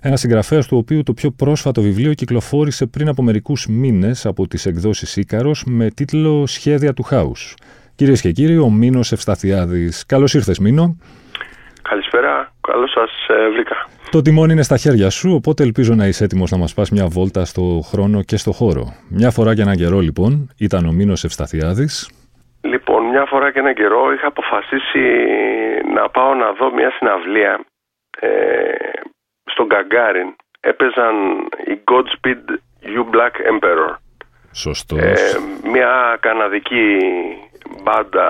ένας 0.00 0.20
συγγραφέας 0.20 0.66
του 0.68 0.76
οποίου 0.76 1.02
το 1.02 1.12
πιο 1.12 1.30
πρόσφατο 1.30 1.80
βιβλίο 1.80 2.12
κυκλοφόρησε 2.12 2.86
πριν 2.86 3.08
από 3.08 3.22
μερικούς 3.22 3.66
μήνες 3.66 4.26
από 4.26 4.48
τις 4.48 4.66
εκδόσεις 4.66 5.16
Ήκαρο 5.16 5.50
με 5.66 5.90
τίτλο 5.90 6.46
Σχέδια 6.46 6.92
του 6.92 7.02
Χάους. 7.02 7.54
Κυρίες 7.94 8.20
και 8.20 8.30
κύριοι, 8.30 8.56
ο 8.58 8.70
Μίνος 8.70 9.12
Ευσταθιάδης. 9.12 10.06
Καλώς 10.06 10.34
ήρθες, 10.34 10.58
Μίνο. 10.58 10.96
Καλησπέρα, 11.82 12.52
καλώς 12.60 12.90
σας 12.90 13.10
ε, 13.28 13.48
βρήκα. 13.48 13.88
Το 14.10 14.22
τιμόνι 14.22 14.52
είναι 14.52 14.62
στα 14.62 14.76
χέρια 14.76 15.10
σου, 15.10 15.34
οπότε 15.34 15.62
ελπίζω 15.62 15.94
να 15.94 16.06
είσαι 16.06 16.24
έτοιμος 16.24 16.50
να 16.50 16.58
μας 16.58 16.74
πας 16.74 16.90
μια 16.90 17.06
βόλτα 17.06 17.44
στο 17.44 17.80
χρόνο 17.84 18.22
και 18.22 18.36
στο 18.36 18.52
χώρο. 18.52 18.84
Μια 19.10 19.30
φορά 19.30 19.54
και 19.54 19.62
έναν 19.62 19.76
καιρό, 19.76 19.98
λοιπόν, 19.98 20.50
ήταν 20.58 20.86
ο 20.86 20.92
Μίνος 20.92 21.24
Ευσταθιάδης. 21.24 22.10
Λοιπόν, 22.60 23.04
μια 23.04 23.24
φορά 23.24 23.52
και 23.52 23.58
έναν 23.58 23.74
καιρό 23.74 24.12
είχα 24.12 24.26
αποφασίσει 24.26 25.04
να 25.94 26.08
πάω 26.08 26.34
να 26.34 26.52
δω 26.52 26.72
μια 26.74 26.90
συναυλία 26.90 27.64
ε, 28.20 28.28
στον 29.56 29.66
Γκαγκάριν 29.66 30.30
έπαιζαν 30.60 31.14
οι 31.68 31.74
Godspeed 31.90 32.44
You 32.94 33.02
Black 33.14 33.34
Emperor. 33.52 33.92
Σωστός. 34.52 35.00
Ε, 35.00 35.38
μια 35.74 36.16
καναδική 36.20 36.98
μπάντα 37.82 38.28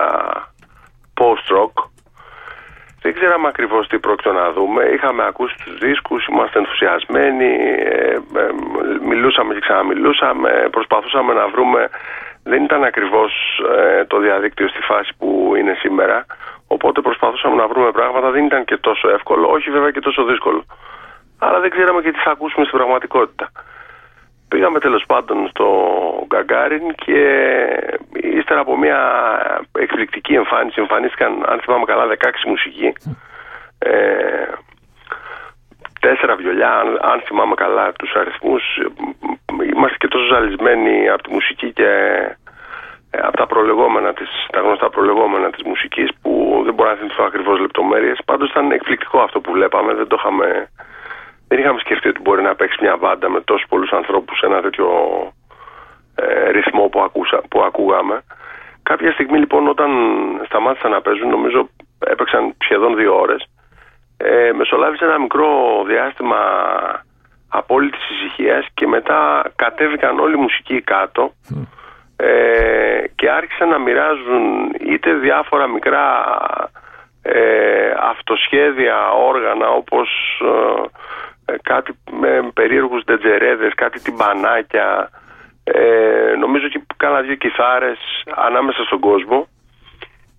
post-rock. 1.21 1.75
Δεν 3.03 3.15
ξέραμε 3.15 3.49
ακριβώς 3.49 3.89
τι 3.89 3.99
πρόκειται 3.99 4.33
να 4.33 4.53
δούμε. 4.53 4.83
Είχαμε 4.85 5.25
ακούσει 5.27 5.57
τους 5.65 5.79
δίσκους, 5.79 6.27
είμαστε 6.27 6.59
ενθουσιασμένοι, 6.59 7.51
ε, 7.95 8.13
ε, 8.13 8.51
μιλούσαμε 9.11 9.55
και 9.55 9.61
ξαναμιλούσαμε, 9.61 10.69
προσπαθούσαμε 10.71 11.33
να 11.33 11.49
βρούμε. 11.49 11.89
Δεν 12.43 12.65
ήταν 12.65 12.85
ακριβώς 12.85 13.33
ε, 13.77 14.05
το 14.05 14.19
διαδίκτυο 14.19 14.69
στη 14.69 14.81
φάση 14.81 15.13
που 15.19 15.53
είναι 15.59 15.75
σήμερα. 15.79 16.27
Οπότε 16.67 17.01
προσπαθούσαμε 17.01 17.57
να 17.57 17.67
βρούμε 17.67 17.91
πράγματα. 17.91 18.31
Δεν 18.31 18.45
ήταν 18.45 18.65
και 18.65 18.77
τόσο 18.77 19.09
εύκολο, 19.09 19.49
όχι 19.49 19.71
βέβαια 19.71 19.91
και 19.91 20.01
τόσο 20.01 20.25
δύσκολο 20.25 20.65
αλλά 21.39 21.61
δεν 21.61 21.71
ξέραμε 21.71 22.01
και 22.03 22.13
τι 22.13 22.19
θα 22.19 22.31
ακούσουμε 22.31 22.65
στην 22.65 22.77
πραγματικότητα. 22.79 23.51
Πήγαμε 24.49 24.79
τέλος 24.79 25.05
πάντων 25.07 25.49
στο 25.49 25.67
Γκαγκάριν 26.27 26.95
και 26.95 27.21
ύστερα 28.13 28.61
από 28.61 28.79
μια 28.79 29.01
εκπληκτική 29.79 30.35
εμφάνιση 30.35 30.81
εμφανίστηκαν, 30.81 31.33
αν 31.47 31.61
θυμάμαι 31.61 31.85
καλά, 31.85 32.07
16 32.07 32.29
μουσικοί. 32.47 32.93
Ε, 33.79 34.47
τέσσερα 36.01 36.37
βιολιά, 36.37 36.73
αν, 36.83 36.99
αν 37.01 37.21
θυμάμαι 37.27 37.55
καλά 37.55 37.93
τους 37.93 38.13
αριθμούς. 38.15 38.63
Είμαστε 39.75 39.97
και 39.97 40.09
τόσο 40.09 40.27
ζαλισμένοι 40.35 41.09
από 41.09 41.23
τη 41.23 41.31
μουσική 41.33 41.73
και 41.73 41.91
ε, 43.11 43.19
από 43.19 43.37
τα 43.37 43.47
προλεγόμενα 43.47 44.13
της, 44.13 44.29
τα 44.53 44.61
γνωστά 44.61 44.91
προλεγόμενα 44.91 45.51
της 45.51 45.63
μουσικής 45.63 46.09
που 46.23 46.63
δεν 46.65 46.75
μπορώ 46.75 46.91
να 46.91 46.97
θυμηθώ 46.97 47.25
ακριβώς 47.25 47.59
λεπτομέρειες. 47.61 48.19
Πάντως 48.25 48.51
ήταν 48.51 48.71
εκπληκτικό 48.71 49.19
αυτό 49.21 49.41
που 49.41 49.53
βλέπαμε, 49.53 49.95
δεν 49.95 50.07
το 50.07 50.17
είχαμε 50.19 50.69
δεν 51.49 51.59
είχαμε 51.59 51.79
σκεφτεί 51.79 52.09
ότι 52.09 52.21
μπορεί 52.21 52.43
να 52.43 52.55
παίξει 52.55 52.79
μια 52.81 52.97
μπάντα 52.97 53.29
με 53.29 53.41
τόσους 53.41 53.69
πολλούς 53.69 53.93
ανθρώπους 53.93 54.39
σε 54.39 54.47
ένα 54.47 54.61
τέτοιο 54.61 54.89
ε, 56.15 56.51
ρυθμό 56.51 56.89
που, 56.89 57.01
ακούσα, 57.01 57.43
που 57.51 57.63
ακούγαμε. 57.63 58.23
Κάποια 58.83 59.13
στιγμή 59.13 59.39
λοιπόν 59.39 59.69
όταν 59.69 59.91
σταμάτησαν 60.47 60.91
να 60.91 61.01
παίζουν, 61.01 61.29
νομίζω 61.29 61.69
έπαιξαν 61.99 62.55
σχεδόν 62.59 62.97
δύο 62.97 63.21
ώρες, 63.21 63.47
ε, 64.17 64.53
μεσολάβησε 64.53 65.05
ένα 65.05 65.19
μικρό 65.19 65.49
διάστημα 65.87 66.39
απόλυτης 67.49 68.11
ησυχίας 68.11 68.67
και 68.75 68.87
μετά 68.87 69.53
κατέβηκαν 69.57 70.19
όλοι 70.19 70.35
οι 70.35 70.41
μουσικοί 70.41 70.81
κάτω 70.81 71.33
ε, 72.17 73.05
και 73.15 73.31
άρχισαν 73.31 73.69
να 73.69 73.79
μοιράζουν 73.79 74.75
είτε 74.81 75.13
διάφορα 75.15 75.67
μικρά 75.67 76.25
ε, 77.23 77.95
αυτοσχέδια 78.01 79.11
όργανα 79.11 79.69
όπως 79.69 80.09
ε, 80.43 80.49
ε, 80.49 80.89
κάτι 81.63 81.99
με 82.11 82.51
περίεργους 82.55 83.05
ντετζερέδες, 83.05 83.75
κάτι 83.75 84.01
τυμπανάκια, 84.01 85.11
ε, 85.65 86.35
νομίζω 86.39 86.69
και 86.69 86.81
κάνα 86.97 87.21
δύο 87.21 87.35
κιθάρες 87.35 87.99
ανάμεσα 88.35 88.83
στον 88.85 89.01
κόσμο 89.01 89.49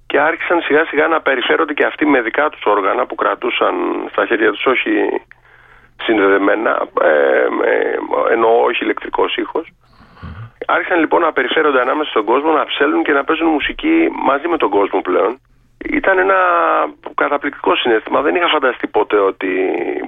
και 0.08 0.20
άρχισαν 0.20 0.62
σιγά 0.62 0.86
σιγά 0.86 1.08
να 1.08 1.22
περιφέρονται 1.22 1.74
και 1.74 1.86
αυτοί 1.86 2.06
με 2.06 2.22
δικά 2.22 2.50
τους 2.50 2.66
όργανα 2.66 3.06
που 3.06 3.16
κρατούσαν 3.16 3.76
στα 4.12 4.26
χέρια 4.26 4.52
τους 4.52 4.66
όχι 4.66 5.22
συνδεδεμένα, 6.04 6.88
ε, 7.02 7.48
εννοώ 8.32 8.64
όχι 8.64 8.84
ηλεκτρικός 8.84 9.36
ήχος. 9.36 9.68
Άρχισαν 10.68 11.00
λοιπόν 11.00 11.22
να 11.22 11.34
περιφέρονται 11.34 11.82
ανάμεσα 11.82 12.10
στον 12.10 12.26
κόσμο, 12.26 12.52
να 12.52 12.66
ψέλνουν 12.66 13.04
και 13.04 13.12
να 13.12 13.24
παίζουν 13.24 13.48
μουσική 13.48 14.10
μαζί 14.12 14.48
με 14.48 14.58
τον 14.58 14.70
κόσμο 14.70 15.02
πλέον 15.02 15.40
ήταν 15.78 16.18
ένα 16.18 16.40
καταπληκτικό 17.16 17.76
συνέστημα. 17.76 18.22
Δεν 18.22 18.36
είχα 18.36 18.48
φανταστεί 18.48 18.88
ποτέ 18.88 19.18
ότι 19.18 19.50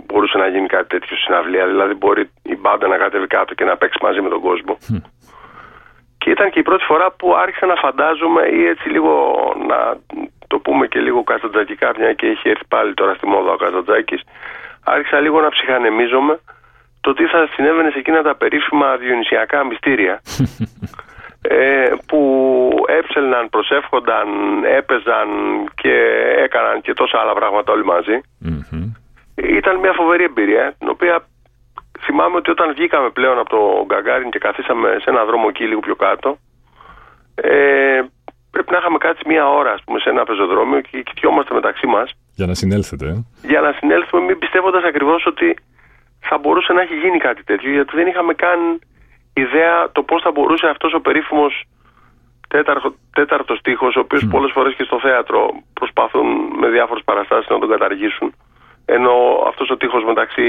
μπορούσε 0.06 0.38
να 0.38 0.47
γίνει 0.47 0.68
κάτι 0.68 0.88
τέτοιο 0.88 1.18
συναυλία. 1.18 1.66
Δηλαδή, 1.68 1.94
μπορεί 1.94 2.30
η 2.44 2.56
μπάντα 2.57 2.88
να 2.88 2.97
κατέβει 2.97 3.28
κάτω 3.28 3.53
και 3.53 3.66
να 3.66 3.78
παίξει 3.78 4.00
μαζί 4.02 4.22
με 4.22 4.29
τον 4.29 4.41
κόσμο. 4.41 4.78
Και 6.18 6.29
ήταν 6.29 6.50
και 6.50 6.59
η 6.59 6.63
πρώτη 6.63 6.84
φορά 6.84 7.12
που 7.12 7.35
άρχισα 7.35 7.66
να 7.66 7.75
φαντάζομαι 7.75 8.41
ή 8.41 8.66
έτσι 8.66 8.90
λίγο 8.90 9.13
να 9.68 9.97
το 10.47 10.59
πούμε 10.59 10.88
και 10.88 11.00
λίγο 11.00 11.24
κατσατζακικά, 11.24 11.91
μια 11.97 12.13
και 12.13 12.28
έχει 12.28 12.50
έρθει 12.50 12.66
πάλι 12.68 12.94
τώρα 12.94 13.13
στη 13.13 13.25
μόδα 13.28 13.52
ο 13.52 13.56
Κατσατζάκη. 13.56 14.19
Άρχισα 14.84 15.19
λίγο 15.19 15.41
να 15.41 15.50
ψυχανεμίζομαι 15.50 16.40
το 17.02 17.13
τι 17.13 17.25
θα 17.25 17.50
συνέβαινε 17.53 17.90
σε 17.90 18.00
εκείνα 18.00 18.22
τα 18.22 18.35
περίφημα 18.35 18.97
διονυσιακά 18.97 19.66
μυστήρια. 19.66 20.22
Ε, 21.41 21.89
που 22.07 22.22
έψελναν, 22.88 23.50
προσεύχονταν, 23.50 24.27
έπαιζαν 24.63 25.27
και 25.75 25.94
έκαναν 26.45 26.81
και 26.81 26.94
τόσα 26.94 27.19
άλλα 27.19 27.33
πράγματα 27.33 27.72
όλοι 27.72 27.83
Ήταν 29.35 29.79
μια 29.79 29.94
φοβερή 29.94 30.23
εμπειρία, 30.23 30.75
την 30.79 30.89
οποία 30.89 31.25
θυμάμαι 31.99 32.35
ότι 32.35 32.51
όταν 32.51 32.73
βγήκαμε 32.73 33.09
πλέον 33.09 33.38
από 33.39 33.49
το 33.49 33.85
Γκαγκάριν 33.85 34.29
και 34.29 34.39
καθίσαμε 34.39 34.97
σε 35.01 35.09
ένα 35.09 35.25
δρόμο 35.25 35.45
εκεί 35.49 35.63
λίγο 35.63 35.79
πιο 35.79 35.95
κάτω, 35.95 36.38
ε, 37.35 38.01
πρέπει 38.51 38.72
να 38.72 38.78
είχαμε 38.78 38.97
κάτσει 38.97 39.23
μια 39.25 39.49
ώρα 39.49 39.72
ας 39.72 39.81
πούμε, 39.85 39.99
σε 39.99 40.09
ένα 40.09 40.23
πεζοδρόμιο 40.23 40.81
και 40.81 41.01
κοιτιόμαστε 41.01 41.53
μεταξύ 41.53 41.88
μας. 41.88 42.11
Για 42.35 42.45
να 42.45 42.53
συνέλθετε. 42.53 43.05
Ε; 43.07 43.47
Για 43.47 43.61
να 43.61 43.72
συνέλθουμε, 43.72 44.22
μην 44.22 44.38
πιστεύοντας 44.38 44.83
ακριβώς 44.83 45.25
ότι 45.25 45.57
θα 46.19 46.38
μπορούσε 46.38 46.73
να 46.73 46.81
έχει 46.81 46.95
γίνει 46.95 47.17
κάτι 47.17 47.44
τέτοιο, 47.44 47.72
γιατί 47.72 47.95
δεν 47.95 48.07
είχαμε 48.07 48.33
καν 48.33 48.79
ιδέα 49.39 49.91
το 49.91 50.01
πώς 50.03 50.22
θα 50.22 50.31
μπορούσε 50.31 50.67
αυτός 50.67 50.94
ο 50.94 51.01
περίφημος 51.01 51.53
τέταρτο, 52.47 52.94
τέταρτος 53.13 53.57
στίχος, 53.57 53.95
ο 53.95 54.00
οποίος 54.00 54.23
mm. 54.25 54.29
πολλές 54.31 54.51
φορές 54.51 54.73
και 54.75 54.83
στο 54.83 55.00
θέατρο 55.00 55.40
προσπαθούν 55.73 56.28
με 56.59 56.67
διάφορες 56.69 57.03
παραστάσεις 57.03 57.49
να 57.49 57.59
τον 57.59 57.69
καταργήσουν. 57.69 58.34
Ενώ 58.85 59.16
αυτός 59.47 59.69
ο 59.69 59.78
τείχος 59.78 60.03
μεταξύ 60.03 60.47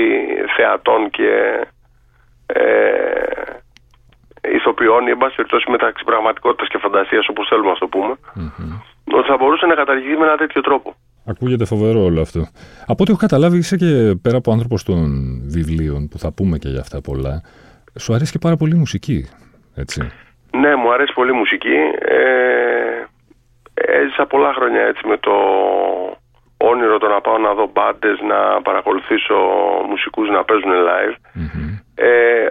θεατών 0.56 1.10
και 1.10 1.30
ε, 2.46 2.62
ηθοποιών 4.56 5.06
ή 5.06 5.10
εν 5.10 5.16
πάση 5.16 5.34
περιπτώσει 5.36 5.70
μεταξύ 5.70 6.04
πραγματικότητας 6.04 6.68
και 6.68 6.78
φαντασίας 6.78 7.28
όπως 7.28 7.48
θέλουμε 7.48 7.70
να 7.70 7.78
το 7.78 7.86
πούμε 7.86 8.14
mm-hmm. 8.36 9.16
ότι 9.18 9.28
θα 9.28 9.36
μπορούσε 9.36 9.66
να 9.66 9.74
καταργηθεί 9.74 10.16
με 10.16 10.26
ένα 10.26 10.36
τέτοιο 10.36 10.60
τρόπο. 10.60 10.94
Ακούγεται 11.26 11.64
φοβερό 11.64 12.00
όλο 12.04 12.20
αυτό. 12.20 12.40
Από 12.86 13.02
ό,τι 13.02 13.10
έχω 13.10 13.20
καταλάβει 13.20 13.58
είσαι 13.58 13.76
και 13.76 14.18
πέρα 14.22 14.36
από 14.36 14.52
άνθρωπος 14.52 14.82
των 14.82 14.98
βιβλίων 15.46 16.08
που 16.08 16.18
θα 16.18 16.32
πούμε 16.32 16.58
και 16.58 16.68
για 16.68 16.80
αυτά 16.80 17.00
πολλά 17.00 17.42
σου 17.98 18.14
αρέσει 18.14 18.32
και 18.32 18.38
πάρα 18.38 18.56
πολύ 18.56 18.74
η 18.74 18.78
μουσική, 18.78 19.28
έτσι. 19.76 20.10
Ναι, 20.52 20.76
μου 20.76 20.92
αρέσει 20.92 21.12
πολύ 21.12 21.30
η 21.30 21.36
μουσική. 21.36 21.76
Ε, 21.98 23.04
έζησα 23.74 24.26
πολλά 24.26 24.52
χρόνια 24.52 24.82
έτσι 24.82 25.06
με 25.06 25.16
το 25.16 25.34
όνειρο 26.56 26.98
το 26.98 27.08
να 27.08 27.20
πάω 27.20 27.38
να 27.38 27.54
δω 27.54 27.70
μπάντες, 27.72 28.20
να 28.20 28.62
παρακολουθήσω 28.62 29.36
μουσικούς 29.88 30.28
να 30.28 30.44
παίζουν 30.44 30.72
live. 30.90 31.16
Ε, 31.94 32.46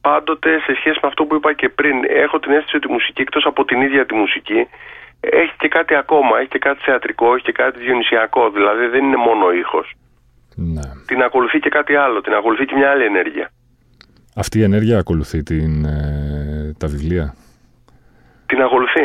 πάντοτε 0.00 0.58
σε 0.58 0.74
σχέση 0.74 0.98
με 1.02 1.08
αυτό 1.08 1.24
που 1.24 1.34
είπα 1.34 1.52
και 1.52 1.68
πριν, 1.68 1.96
έχω 2.08 2.38
την 2.38 2.52
αίσθηση 2.52 2.76
ότι 2.76 2.88
η 2.88 2.92
μουσική 2.92 3.20
εκτός 3.20 3.44
από 3.46 3.64
την 3.64 3.80
ίδια 3.80 4.06
τη 4.06 4.14
μουσική 4.14 4.68
έχει 5.20 5.54
και 5.58 5.68
κάτι 5.68 5.94
ακόμα, 5.94 6.38
έχει 6.38 6.48
και 6.48 6.58
κάτι 6.58 6.80
θεατρικό, 6.82 7.34
έχει 7.34 7.44
και 7.44 7.52
κάτι 7.52 7.78
διονυσιακό, 7.78 8.50
δηλαδή 8.50 8.86
δεν 8.86 9.04
είναι 9.04 9.16
μόνο 9.16 9.44
ο 9.46 9.52
ήχος. 9.52 9.92
Ναι. 10.56 10.80
Την 11.06 11.22
ακολουθεί 11.22 11.58
και 11.58 11.68
κάτι 11.68 11.94
άλλο, 11.94 12.20
την 12.20 12.34
ακολουθεί 12.34 12.64
και 12.64 12.76
μια 12.76 12.90
άλλη 12.90 13.04
ενέργεια. 13.04 13.50
Αυτή 14.36 14.58
η 14.58 14.62
ενέργεια 14.62 14.98
ακολουθεί 14.98 15.42
την, 15.42 15.84
ε, 15.84 16.72
τα 16.78 16.86
βιβλία; 16.86 17.34
Την 18.46 18.62
ακολουθεί. 18.62 19.04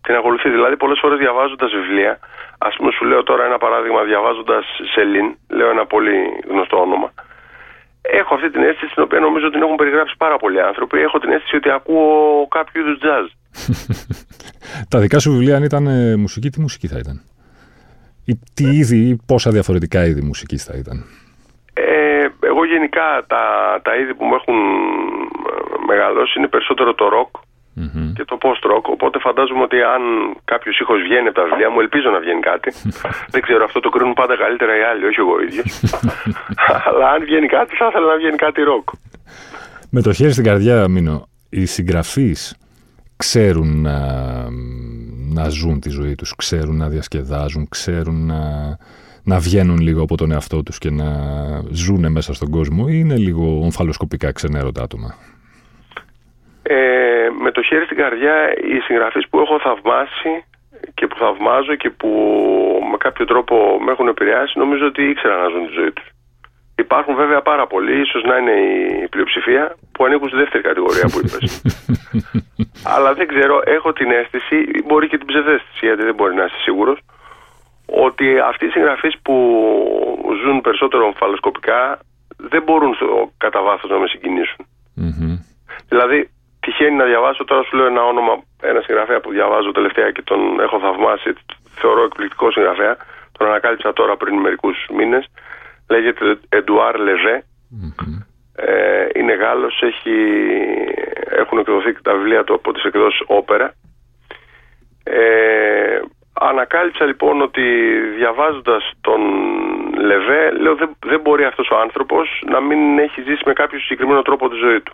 Την 0.00 0.14
ακολουθεί. 0.14 0.50
Δηλαδή, 0.50 0.76
πολλές 0.76 0.98
φορές 1.02 1.18
διαβάζοντας 1.18 1.70
βιβλία, 1.72 2.18
ας 2.58 2.74
πούμε, 2.76 2.90
σου 2.92 3.04
λέω 3.04 3.22
τώρα 3.22 3.44
ένα 3.44 3.58
παράδειγμα, 3.58 4.02
διαβάζοντας 4.02 4.64
Σελήν, 4.94 5.36
λέω 5.48 5.70
ένα 5.70 5.86
πολύ 5.86 6.16
γνωστό 6.48 6.76
όνομα. 6.80 7.12
έχω 8.02 8.34
αυτή 8.34 8.50
την 8.50 8.62
αίσθηση 8.62 8.94
την 8.94 9.02
οποία 9.02 9.20
νομίζω 9.20 9.44
ότι 9.46 9.54
την 9.54 9.62
έχουν 9.62 9.76
περιγράψει 9.76 10.14
πάρα 10.18 10.36
πολλοί 10.36 10.60
άνθρωποι. 10.60 10.98
Έχω 11.00 11.18
την 11.18 11.30
αίσθηση 11.30 11.56
ότι 11.56 11.70
ακούω 11.70 12.46
κάποιο 12.48 12.80
είδους 12.80 12.98
jazz. 13.04 13.26
Τα 14.90 14.98
δικά 14.98 15.18
σου 15.18 15.30
βιβλία, 15.30 15.56
αν 15.56 15.62
ήταν 15.62 15.86
ε, 15.86 16.16
μουσική, 16.16 16.50
τι 16.50 16.60
μουσική 16.60 16.86
θα 16.86 16.98
ήταν; 16.98 17.22
Ή 18.24 18.38
τι 18.54 18.64
είδη, 18.64 18.98
ή 19.08 19.18
πόσα 19.26 19.50
διαφορετικά 19.50 20.06
είδη 20.06 20.22
μουσικής 20.22 20.64
θα 20.64 20.74
ήταν; 20.76 21.04
Ε, 22.72 22.78
εγώ 22.78 22.78
γενικά 22.78 23.24
τα, 23.26 23.44
τα 23.82 23.96
είδη 23.96 24.14
που 24.14 24.24
μου 24.24 24.34
έχουν 24.34 24.54
ε, 24.54 25.54
μεγαλώσει 25.86 26.38
είναι 26.38 26.48
περισσότερο 26.48 26.94
το 26.94 27.06
rock 27.16 27.32
και 28.14 28.24
το 28.24 28.38
post-rock. 28.42 28.82
Οπότε 28.82 29.18
φαντάζομαι 29.18 29.62
ότι 29.62 29.82
αν 29.82 30.02
κάποιος 30.44 30.78
ήχος 30.80 31.00
βγαίνει 31.02 31.28
από 31.28 31.38
τα 31.40 31.44
βιβλία 31.44 31.70
μου, 31.70 31.80
ελπίζω 31.80 32.10
να 32.10 32.20
βγαίνει 32.20 32.40
κάτι. 32.40 32.72
Δεν 33.32 33.40
ξέρω, 33.42 33.64
αυτό 33.64 33.80
το 33.80 33.88
κρίνουν 33.88 34.14
πάντα 34.14 34.36
καλύτερα 34.36 34.78
οι 34.78 34.82
άλλοι, 34.82 35.04
όχι 35.06 35.20
εγώ 35.20 35.42
ίδιος. 35.42 35.70
Αλλά 36.86 37.06
αν 37.10 37.20
βγαίνει 37.24 37.46
κάτι, 37.46 37.76
θα 37.76 37.86
ήθελα 37.88 38.06
να 38.06 38.16
βγαίνει 38.16 38.36
κάτι 38.36 38.60
rock. 38.70 38.86
Με 39.90 40.02
το 40.02 40.12
χέρι 40.12 40.32
στην 40.32 40.44
καρδιά, 40.44 40.88
Μίνο, 40.88 41.28
οι 41.50 41.64
συγγραφείς 41.64 42.56
ξέρουν 43.16 43.80
να, 43.80 43.98
να 45.34 45.48
ζουν 45.48 45.80
τη 45.80 45.90
ζωή 45.90 46.14
τους, 46.14 46.34
ξέρουν 46.36 46.76
να 46.76 46.88
διασκεδάζουν, 46.88 47.68
ξέρουν 47.68 48.26
να, 48.26 48.40
να 49.24 49.38
βγαίνουν 49.38 49.78
λίγο 49.80 50.02
από 50.02 50.16
τον 50.16 50.32
εαυτό 50.32 50.62
τους 50.62 50.78
και 50.78 50.90
να 50.90 51.08
ζουν 51.70 52.12
μέσα 52.12 52.34
στον 52.34 52.50
κόσμο 52.50 52.84
ή 52.88 52.94
είναι 53.02 53.16
λίγο 53.16 53.60
ομφαλοσκοπικά 53.62 54.32
ξενέρωτα 54.32 54.82
άτομα; 54.82 55.14
Ε, 56.62 57.28
με 57.42 57.50
το 57.50 57.62
χέρι 57.62 57.84
στην 57.84 57.96
καρδιά 57.96 58.34
οι 58.56 58.78
συγγραφείς 58.80 59.28
που 59.28 59.38
έχω 59.38 59.60
θαυμάσει 59.60 60.44
και 60.94 61.06
που 61.06 61.16
θαυμάζω 61.16 61.74
και 61.74 61.90
που 61.90 62.08
με 62.90 62.96
κάποιο 62.96 63.24
τρόπο 63.24 63.78
με 63.84 63.90
έχουν 63.92 64.08
επηρεάσει 64.08 64.58
νομίζω 64.58 64.86
ότι 64.86 65.02
ήξεραν 65.02 65.38
να 65.42 65.48
ζουν 65.48 65.66
τη 65.66 65.72
ζωή 65.72 65.92
τους. 65.92 66.08
Υπάρχουν 66.76 67.14
βέβαια 67.14 67.42
πάρα 67.42 67.66
πολλοί, 67.66 68.00
ίσως 68.00 68.22
να 68.22 68.36
είναι 68.36 68.56
η 69.04 69.08
πλειοψηφία, 69.08 69.76
που 69.92 70.04
ανήκουν 70.04 70.28
στη 70.28 70.36
δεύτερη 70.36 70.62
κατηγορία 70.62 71.06
που 71.12 71.18
είπες. 71.18 71.62
Αλλά 72.94 73.14
δεν 73.14 73.26
ξέρω, 73.26 73.62
έχω 73.64 73.92
την 73.92 74.10
αίσθηση, 74.10 74.56
μπορεί 74.86 75.08
και 75.08 75.18
την 75.18 75.26
ψευδέστηση, 75.26 75.86
γιατί 75.86 76.02
δεν 76.02 76.14
μπορεί 76.14 76.34
να 76.34 76.44
είσαι 76.44 76.60
σίγουρος, 76.62 76.98
ότι 78.06 78.38
αυτοί 78.38 78.66
οι 78.66 78.70
συγγραφείς 78.70 79.14
που 79.22 79.36
ζουν 80.44 80.60
περισσότερο 80.60 81.04
ομφαλοσκοπικά 81.04 81.98
δεν 82.36 82.62
μπορούν 82.62 82.94
στο, 82.94 83.30
κατά 83.36 83.62
βάθος 83.62 83.90
να 83.90 83.98
με 83.98 84.06
συγκινησουν 84.06 84.66
Δηλαδή, 85.88 86.30
τυχαίνει 86.60 86.96
να 86.96 87.04
διαβάσω, 87.04 87.44
τώρα 87.44 87.62
σου 87.62 87.76
λέω 87.76 87.86
ένα 87.86 88.04
όνομα, 88.04 88.42
ένα 88.62 88.80
συγγραφέα 88.80 89.20
που 89.20 89.30
διαβάζω 89.30 89.72
τελευταία 89.72 90.10
και 90.10 90.22
τον 90.22 90.60
έχω 90.60 90.78
θαυμάσει, 90.78 91.32
θεωρώ 91.80 92.02
εκπληκτικό 92.02 92.50
συγγραφέα, 92.50 92.96
τον 93.32 93.46
ανακάλυψα 93.46 93.92
τώρα 93.92 94.16
πριν 94.16 94.34
μερικούς 94.36 94.76
μήνες. 94.96 95.24
Λέγεται 95.88 96.38
Εντουάρ 96.48 96.94
ε, 98.56 99.06
είναι 99.14 99.34
Γάλλος, 99.34 99.82
έχει, 99.82 100.16
έχουν 101.42 101.58
εκδοθεί 101.58 102.02
τα 102.02 102.14
βιβλία 102.14 102.44
του 102.44 102.54
από 102.54 102.72
τις 102.72 102.84
εκδόσεις 102.84 103.22
Όπερα. 103.26 103.74
Ε, 105.04 106.00
ανακάλυψα 106.48 107.04
λοιπόν 107.04 107.40
ότι 107.42 107.62
διαβάζοντας 108.16 108.90
τον 109.00 109.20
Λεβέ, 109.98 110.50
λέω 110.50 110.74
δεν, 110.74 110.96
δεν 111.06 111.20
μπορεί 111.20 111.44
αυτός 111.44 111.68
ο 111.70 111.76
άνθρωπος 111.76 112.42
να 112.46 112.60
μην 112.60 112.98
έχει 112.98 113.22
ζήσει 113.22 113.42
με 113.44 113.52
κάποιο 113.52 113.78
συγκεκριμένο 113.78 114.22
τρόπο 114.22 114.48
τη 114.48 114.56
ζωή 114.56 114.80
του. 114.80 114.92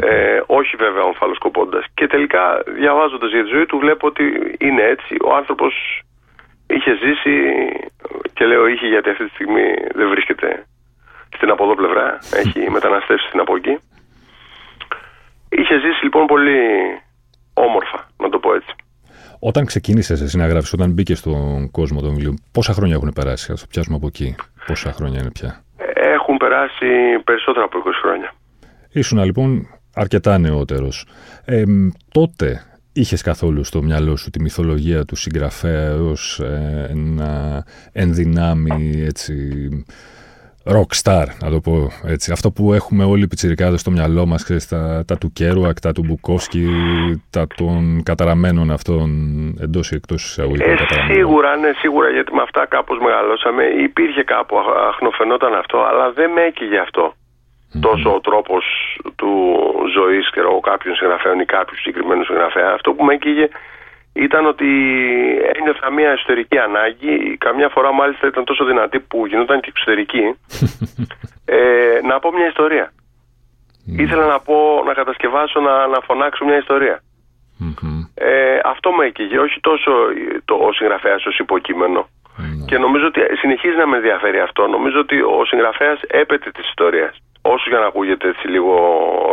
Ε, 0.00 0.40
όχι 0.46 0.76
βέβαια 0.76 1.02
ομφαλοσκοπώντας. 1.02 1.84
Και 1.94 2.06
τελικά 2.06 2.62
διαβάζοντας 2.66 3.30
για 3.30 3.42
τη 3.42 3.48
ζωή 3.48 3.66
του 3.66 3.78
βλέπω 3.78 4.06
ότι 4.06 4.54
είναι 4.58 4.82
έτσι. 4.82 5.16
Ο 5.24 5.34
άνθρωπος 5.34 6.02
είχε 6.66 6.92
ζήσει 6.94 7.34
και 8.32 8.44
λέω 8.44 8.66
είχε 8.66 8.86
γιατί 8.86 9.10
αυτή 9.10 9.24
τη 9.24 9.30
στιγμή 9.30 9.74
δεν 9.94 10.08
βρίσκεται 10.08 10.64
στην 11.36 11.50
από 11.50 11.64
εδώ 11.64 11.74
πλευρά, 11.74 12.18
έχει 12.34 12.70
μεταναστεύσει 12.76 13.26
στην 13.26 13.40
από 13.40 13.56
εκεί. 13.56 13.78
Είχε 15.48 15.78
ζήσει 15.78 16.02
λοιπόν 16.02 16.26
πολύ 16.26 16.58
όμορφα, 17.54 18.08
να 18.18 18.28
το 18.28 18.38
πω 18.38 18.54
έτσι. 18.54 18.74
Όταν 19.40 19.64
ξεκίνησες 19.64 20.12
εσύ 20.12 20.36
να 20.36 20.46
γράφεις, 20.46 20.74
όταν 20.74 20.92
μπήκες 20.92 21.14
στον 21.14 21.70
κόσμο 21.70 22.00
των 22.00 22.10
βιβλίων, 22.10 22.38
πόσα 22.52 22.72
χρόνια 22.72 22.94
έχουν 22.94 23.12
περάσει, 23.14 23.52
ας 23.52 23.60
το 23.60 23.66
πιάσουμε 23.68 23.96
από 23.96 24.06
εκεί. 24.06 24.34
Πόσα 24.66 24.92
χρόνια 24.92 25.20
είναι 25.20 25.30
πια; 25.30 25.64
Έχουν 25.94 26.36
περάσει 26.36 26.86
περισσότερα 27.24 27.64
από 27.64 27.78
20 27.78 27.82
χρόνια. 28.02 28.34
Ήσουν 28.92 29.24
λοιπόν 29.24 29.68
αρκετά 29.94 30.38
νεότερος. 30.38 31.06
Ε, 31.44 31.64
τότε 32.12 32.64
Είχες 32.92 33.22
καθόλου 33.22 33.64
στο 33.64 33.82
μυαλό 33.82 34.16
σου 34.16 34.30
τη 34.30 34.40
μυθολογία 34.40 35.04
του 35.04 35.16
συγγραφέα 35.16 35.98
ως 35.98 36.40
ε, 36.40 36.86
ένα 36.90 37.64
εν 37.92 38.16
δυνάμει 38.16 39.02
έτσι 39.06 39.34
rockstar, 40.64 41.26
να 41.42 41.50
το 41.50 41.60
πω 41.60 41.90
έτσι. 42.06 42.32
Αυτό 42.32 42.50
που 42.50 42.72
έχουμε 42.72 43.04
όλοι 43.04 43.22
οι 43.22 43.26
πιτσιρικάδες 43.26 43.80
στο 43.80 43.90
μυαλό 43.90 44.26
μας, 44.26 44.44
ξέρεις, 44.44 44.68
τα, 44.68 45.04
τα 45.06 45.18
του 45.18 45.32
Κέρουακ, 45.32 45.80
τα 45.80 45.92
του 45.92 46.02
Μπουκόφσκι, 46.06 46.66
τα 47.30 47.46
των 47.56 48.02
καταραμένων 48.02 48.70
αυτών 48.70 49.08
εντός 49.60 49.90
ή 49.90 49.94
εκτός 49.94 50.24
εισαγωγικών 50.24 50.72
ε, 50.72 51.12
Σίγουρα, 51.12 51.56
ναι, 51.56 51.70
σίγουρα, 51.78 52.08
γιατί 52.08 52.34
με 52.34 52.42
αυτά 52.42 52.66
κάπως 52.66 52.98
μεγαλώσαμε. 52.98 53.64
Υπήρχε 53.64 54.22
κάπου, 54.22 54.56
αχνοφαινόταν 54.88 55.54
αυτό, 55.54 55.78
αλλά 55.84 56.12
δεν 56.12 56.30
με 56.30 56.40
έκυγε 56.40 56.78
αυτό 56.78 57.14
τόσο 57.80 58.14
ο 58.14 58.20
τρόπος 58.20 58.64
του 59.16 59.32
ζωής 59.96 60.30
και 60.30 60.40
κάποιων 60.60 60.94
συγγραφέων 60.94 61.40
ή 61.40 61.44
κάποιου 61.44 61.76
συγκεκριμένου 61.76 62.24
συγγραφέα. 62.24 62.70
Αυτό 62.72 62.92
που 62.92 63.04
με 63.04 63.14
έκυγε 63.14 63.48
ήταν 64.12 64.46
ότι 64.46 64.68
ένιωθα 65.54 65.90
μια 65.90 66.10
εσωτερική 66.10 66.58
ανάγκη, 66.58 67.36
καμιά 67.36 67.68
φορά 67.68 67.92
μάλιστα 67.92 68.26
ήταν 68.26 68.44
τόσο 68.44 68.64
δυνατή 68.64 69.00
που 69.00 69.26
γινόταν 69.26 69.60
και 69.60 69.68
εξωτερική, 69.68 70.24
ε, 71.56 72.00
να 72.02 72.18
πω 72.18 72.32
μια 72.32 72.46
ιστορία. 72.46 72.92
Ήθελα 73.96 74.26
να 74.26 74.40
πω, 74.40 74.82
να 74.86 74.92
κατασκευάσω, 74.92 75.60
να, 75.60 75.86
να 75.86 76.00
φωνάξω 76.00 76.44
μια 76.44 76.56
ιστορια 76.56 77.02
Ε, 78.14 78.58
αυτό 78.64 78.92
με 78.92 79.04
έκυγε, 79.06 79.38
όχι 79.38 79.60
τόσο 79.60 79.90
το, 80.44 80.54
ο 80.54 80.72
συγγραφέας 80.72 81.26
ως 81.26 81.38
υποκείμενο. 81.38 82.08
Ναι. 82.36 82.64
Και 82.66 82.78
νομίζω 82.78 83.06
ότι 83.06 83.20
συνεχίζει 83.40 83.76
να 83.76 83.86
με 83.86 83.96
ενδιαφέρει 83.96 84.40
αυτό. 84.40 84.66
Νομίζω 84.66 84.98
ότι 85.00 85.20
ο 85.20 85.44
συγγραφέας 85.44 86.00
έπεται 86.06 86.50
της 86.50 86.68
ιστορίας 86.68 87.14
όσο 87.42 87.68
για 87.68 87.78
να 87.78 87.86
ακούγεται 87.86 88.28
έτσι 88.28 88.48
λίγο 88.48 88.74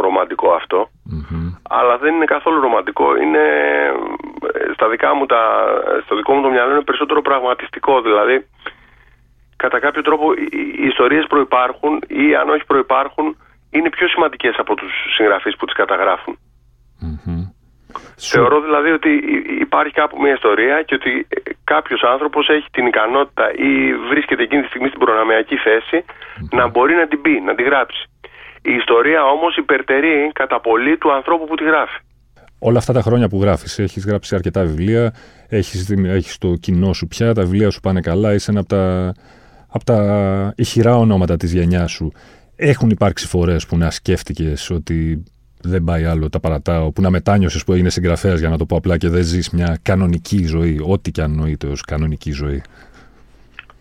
ρομαντικό 0.01 0.53
αλλά 1.69 1.97
δεν 1.97 2.15
είναι 2.15 2.25
καθόλου 2.25 2.61
ρομαντικό. 2.61 3.17
Είναι 3.17 3.45
ε, 4.53 4.73
στα 4.73 4.89
δικά 4.89 5.15
μου 5.15 5.25
τα, 5.25 5.41
στο 6.05 6.15
δικό 6.15 6.33
μου 6.33 6.41
το 6.41 6.49
μυαλό 6.49 6.71
είναι 6.71 6.81
περισσότερο 6.81 7.21
πραγματιστικό. 7.21 8.01
Δηλαδή 8.01 8.45
κατά 9.55 9.79
κάποιο 9.79 10.01
τρόπο 10.01 10.33
οι 10.79 10.87
ιστορίες 10.87 11.25
προϋπάρχουν 11.27 12.01
ή 12.07 12.35
αν 12.35 12.49
όχι 12.49 12.65
προϋπάρχουν 12.65 13.37
είναι 13.71 13.89
πιο 13.89 14.07
σημαντικές 14.07 14.55
από 14.57 14.75
τους 14.75 14.91
συγγραφείς 15.15 15.55
που 15.55 15.65
τις 15.65 15.75
καταγραφουν 17.93 18.29
Θεωρώ 18.33 18.57
δηλαδή 18.67 18.89
ότι 18.99 19.11
υπάρχει 19.65 19.93
κάπου 20.01 20.15
μια 20.23 20.33
ιστορία 20.33 20.75
και 20.87 20.95
ότι 20.99 21.11
κάποιος 21.63 22.01
άνθρωπος 22.13 22.43
έχει 22.49 22.67
την 22.71 22.85
ικανότητα 22.91 23.45
ή 23.69 23.71
βρίσκεται 24.09 24.43
εκείνη 24.43 24.61
τη 24.61 24.67
στιγμή 24.67 24.87
στην 24.87 24.99
προναμιακή 24.99 25.57
θέση 25.67 25.97
να 26.57 26.67
μπορεί 26.67 26.93
να 27.01 27.07
την 27.07 27.21
πει, 27.21 27.33
να 27.47 27.55
τη 27.55 27.63
γράψει. 27.63 28.01
Η 28.61 28.73
ιστορία 28.81 29.21
όμως 29.35 29.57
υπερτερεί 29.57 30.31
κατά 30.33 30.59
πολύ 30.61 30.97
του 30.97 31.13
ανθρώπου 31.13 31.45
που 31.47 31.55
τη 31.55 31.63
γράφει. 31.63 31.99
Όλα 32.59 32.77
αυτά 32.77 32.93
τα 32.93 33.01
χρόνια 33.01 33.27
που 33.27 33.41
γράφεις, 33.41 33.79
έχεις 33.79 34.05
γράψει 34.05 34.35
αρκετά 34.35 34.61
βιβλία, 34.61 35.13
έχεις, 35.49 35.89
έχεις 36.05 36.37
το 36.37 36.53
κοινό 36.59 36.93
σου 36.93 37.07
πια, 37.07 37.33
τα 37.33 37.41
βιβλία 37.41 37.69
σου 37.69 37.79
πάνε 37.79 37.99
καλά, 38.01 38.33
είσαι 38.33 38.51
ένα 38.51 38.59
από 38.59 38.69
τα, 38.69 39.13
από 39.67 39.83
τα 39.83 39.99
ηχηρά 40.55 40.95
ονόματα 40.97 41.37
της 41.37 41.53
γενιάς 41.53 41.91
σου. 41.91 42.11
Έχουν 42.55 42.89
υπάρξει 42.89 43.27
φορές 43.27 43.65
που 43.65 43.77
να 43.77 43.89
σκέφτηκες 43.89 44.69
ότι 44.69 45.23
δεν 45.61 45.83
πάει 45.83 46.05
άλλο, 46.05 46.29
τα 46.29 46.39
παρατάω, 46.39 46.91
που 46.91 47.01
να 47.01 47.09
μετάνιωσες 47.09 47.63
που 47.63 47.73
έγινε 47.73 47.89
συγγραφέας 47.89 48.39
για 48.39 48.49
να 48.49 48.57
το 48.57 48.65
πω 48.65 48.75
απλά 48.75 48.97
και 48.97 49.09
δεν 49.09 49.23
ζεις 49.23 49.49
μια 49.49 49.77
κανονική 49.81 50.45
ζωή, 50.45 50.79
ό,τι 50.87 51.11
και 51.11 51.21
αν 51.21 51.35
νοείται 51.35 51.67
ως 51.67 51.81
κανονική 51.81 52.31
ζωή. 52.31 52.63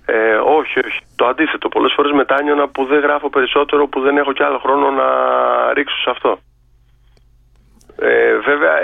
Ε, 0.06 0.34
όχι, 0.34 0.78
όχι. 0.78 1.00
Το 1.16 1.26
αντίθετο. 1.26 1.68
Πολλές 1.68 1.92
φορές 1.96 2.12
μετάνιωνα 2.12 2.68
που 2.68 2.84
δεν 2.84 3.00
γράφω 3.00 3.30
περισσότερο, 3.30 3.88
που 3.88 4.00
δεν 4.00 4.16
έχω 4.16 4.32
κι 4.32 4.42
άλλο 4.42 4.58
χρόνο 4.58 4.90
να 4.90 5.08
ρίξω 5.72 5.96
σε 5.96 6.10
αυτό. 6.10 6.38
Ε, 7.98 8.36
βέβαια, 8.36 8.74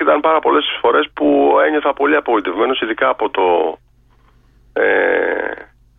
ήταν 0.00 0.20
πάρα 0.20 0.38
πολλές 0.38 0.78
φορές 0.80 1.10
που 1.14 1.56
ένιωθα 1.66 1.92
πολύ 1.92 2.16
απογοητευμένος, 2.16 2.80
ειδικά 2.80 3.08
από, 3.08 3.30
το, 3.30 3.78
ε, 4.72 4.86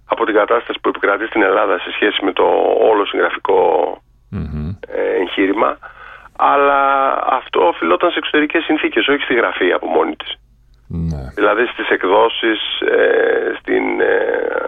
από 0.06 0.26
την 0.26 0.34
κατάσταση 0.34 0.80
που 0.82 0.90
επικρατεί 0.90 1.26
στην 1.26 1.42
Ελλάδα 1.42 1.80
σε 1.80 1.92
σχέση 1.92 2.26
με 2.26 2.32
το 2.34 2.44
όλο 2.92 3.06
ε, 4.88 5.22
εγχείρημα 5.22 5.78
αλλά 6.38 6.82
αυτό 7.26 7.68
οφειλόταν 7.68 8.12
σε 8.12 8.18
εξωτερικές 8.18 8.64
συνθήκες, 8.64 9.08
όχι 9.08 9.24
στη 9.24 9.34
γραφή 9.34 9.72
από 9.72 9.88
μόνη 9.88 10.16
της. 10.16 10.36
Ναι. 10.88 11.32
Δηλαδή 11.36 11.66
στις 11.66 11.90
εκδόσεις, 11.90 12.80
ε, 12.80 13.54
στην, 13.60 14.02
ε, 14.02 14.66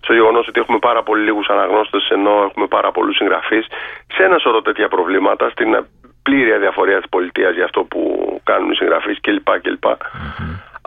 στο 0.00 0.12
γεγονός 0.12 0.48
ότι 0.48 0.60
έχουμε 0.60 0.78
πάρα 0.78 1.02
πολύ 1.02 1.22
λίγους 1.24 1.48
αναγνώστες 1.48 2.08
ενώ 2.08 2.42
έχουμε 2.48 2.66
πάρα 2.66 2.90
πολλούς 2.92 3.16
συγγραφείς, 3.16 3.66
σε 4.14 4.22
ένα 4.22 4.38
σωρό 4.38 4.62
τέτοια 4.62 4.88
προβλήματα, 4.88 5.50
στην 5.50 5.84
πλήρη 6.22 6.52
αδιαφορία 6.52 6.96
της 6.96 7.08
πολιτείας 7.08 7.54
για 7.54 7.64
αυτό 7.64 7.84
που 7.84 8.00
κάνουν 8.44 8.70
οι 8.70 8.74
συγγραφείς 8.74 9.20
κλπ. 9.20 9.60
κλπ. 9.60 9.84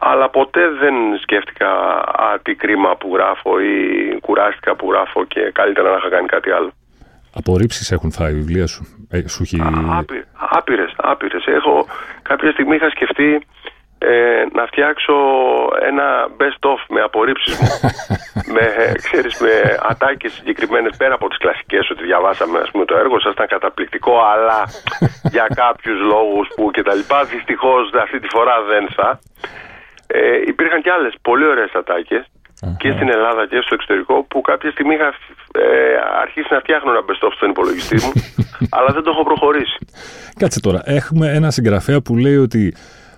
Αλλά 0.01 0.29
ποτέ 0.29 0.69
δεν 0.69 0.93
σκέφτηκα 1.21 1.69
α, 2.27 2.39
τι 2.41 2.55
κρίμα 2.55 2.95
που 2.95 3.11
γράφω 3.13 3.59
ή 3.59 3.75
κουράστηκα 4.21 4.75
που 4.75 4.91
γράφω 4.91 5.25
και 5.25 5.51
καλύτερα 5.53 5.89
να 5.89 5.97
είχα 5.97 6.09
κάνει 6.09 6.27
κάτι 6.27 6.51
άλλο. 6.51 6.71
Απορρίψεις 7.39 7.91
έχουν 7.91 8.11
φάει 8.11 8.33
βιβλία 8.33 8.67
σου; 8.67 9.07
Ε, 9.09 9.27
σου 9.27 9.41
έχει... 9.43 9.61
Άπειρες, 10.49 10.93
άπειρες. 10.97 11.45
Έχω 11.45 11.85
κάποια 12.21 12.51
στιγμή 12.51 12.75
είχα 12.75 12.89
σκεφτεί 12.89 13.41
ε, 13.97 14.45
να 14.53 14.65
φτιάξω 14.65 15.15
ένα 15.91 16.27
best 16.39 16.69
of 16.71 16.79
με 16.89 17.01
απορρίψεις 17.01 17.59
μου 17.59 17.69
με, 18.55 18.65
ξέρεις, 19.07 19.39
με 19.39 19.77
ατάκες 19.89 20.31
συγκεκριμένες 20.31 20.97
πέρα 20.97 21.13
από 21.13 21.27
τις 21.27 21.37
κλασικές 21.37 21.89
ότι 21.89 22.03
διαβάσαμε 22.03 22.59
ας 22.59 22.71
πούμε, 22.71 22.85
το 22.85 22.95
έργο 22.97 23.19
σας 23.19 23.33
ήταν 23.33 23.47
καταπληκτικό 23.47 24.15
αλλά 24.33 24.59
για 25.35 25.47
κάποιους 25.55 25.99
λόγους 25.99 26.47
που 26.55 26.71
και 26.71 26.83
τα 26.83 26.93
λοιπά 26.93 27.23
δυστυχώς 27.23 27.83
αυτή 28.05 28.19
τη 28.19 28.27
φορά 28.27 28.55
δεν 28.71 28.89
θα 28.95 29.19
ε, 30.07 30.41
υπήρχαν 30.47 30.81
και 30.81 30.91
άλλες 30.91 31.13
πολύ 31.21 31.45
ωραίες 31.45 31.71
και 32.77 32.91
στην 32.91 33.09
Ελλάδα 33.09 33.47
και 33.47 33.59
στο 33.65 33.73
εξωτερικό 33.73 34.23
που 34.29 34.41
κάποια 34.41 34.71
στιγμή 34.71 34.93
είχα 34.93 35.13
ε, 35.51 35.65
αρχίσει 36.21 36.47
να 36.51 36.59
φτιάχνω 36.59 36.91
ένα 36.91 37.03
best 37.07 37.27
of 37.27 37.31
στον 37.35 37.49
υπολογιστή 37.49 37.95
μου 37.95 38.11
αλλά 38.77 38.89
δεν 38.93 39.03
το 39.03 39.09
έχω 39.13 39.23
προχωρήσει 39.23 39.77
Κάτσε 40.39 40.59
τώρα, 40.59 40.81
έχουμε 40.85 41.27
ένα 41.33 41.51
συγγραφέα 41.51 42.01
που 42.01 42.17
λέει 42.17 42.35
ότι 42.35 42.73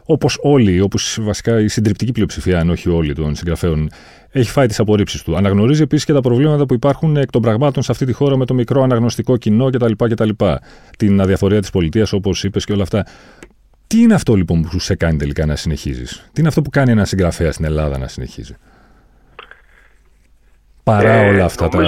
όπως 0.10 0.38
όλοι, 0.42 0.82
όπως 0.82 1.18
βασικά 1.22 1.60
η 1.60 1.68
συντριπτική 1.68 2.12
πλειοψηφία, 2.12 2.60
αν 2.60 2.70
όχι 2.70 2.90
όλοι 2.90 3.14
των 3.14 3.36
συγγραφέων, 3.36 3.90
έχει 4.32 4.50
φάει 4.50 4.68
τις 4.68 4.80
απορρίψεις 4.80 5.24
του. 5.24 5.36
Αναγνωρίζει 5.36 5.82
επίσης 5.82 6.06
και 6.06 6.14
τα 6.14 6.22
προβλήματα 6.22 6.66
που 6.66 6.74
υπάρχουν 6.74 7.18
εκ 7.18 7.30
των 7.30 7.42
πραγμάτων 7.42 7.84
σε 7.84 7.92
αυτή 7.92 8.06
τη 8.06 8.14
χώρα 8.14 8.38
με 8.38 8.46
το 8.46 8.54
μικρό 8.54 8.82
αναγνωστικό 8.82 9.38
κοινό 9.38 9.70
κτλ. 9.70 9.92
κτλ. 9.98 10.30
Την 10.98 11.22
αδιαφορία 11.22 11.60
της 11.60 11.70
πολιτείας, 11.70 12.14
όπως 12.14 12.44
είπες 12.44 12.66
και 12.66 12.74
όλα 12.74 12.84
αυτά. 12.84 13.06
Τι 13.88 14.02
είναι 14.02 14.14
αυτό 14.14 14.36
λοιπόν 14.36 14.62
που 14.62 14.80
σε 14.80 14.96
κάνει 14.96 15.18
τελικά 15.18 15.46
να 15.46 15.56
συνεχίζεις, 15.56 16.30
Τι 16.34 16.40
είναι 16.40 16.48
αυτό 16.48 16.62
που 16.62 16.70
κάνει 16.70 16.92
ένα 16.92 17.06
συγγραφέα 17.06 17.52
στην 17.52 17.66
Ελλάδα 17.66 17.98
να 17.98 18.08
συνεχίζει, 18.08 18.56
Παρά 20.92 21.12
ε, 21.12 21.30
όλα 21.30 21.46
αυτά 21.46 21.70
τα, 21.70 21.80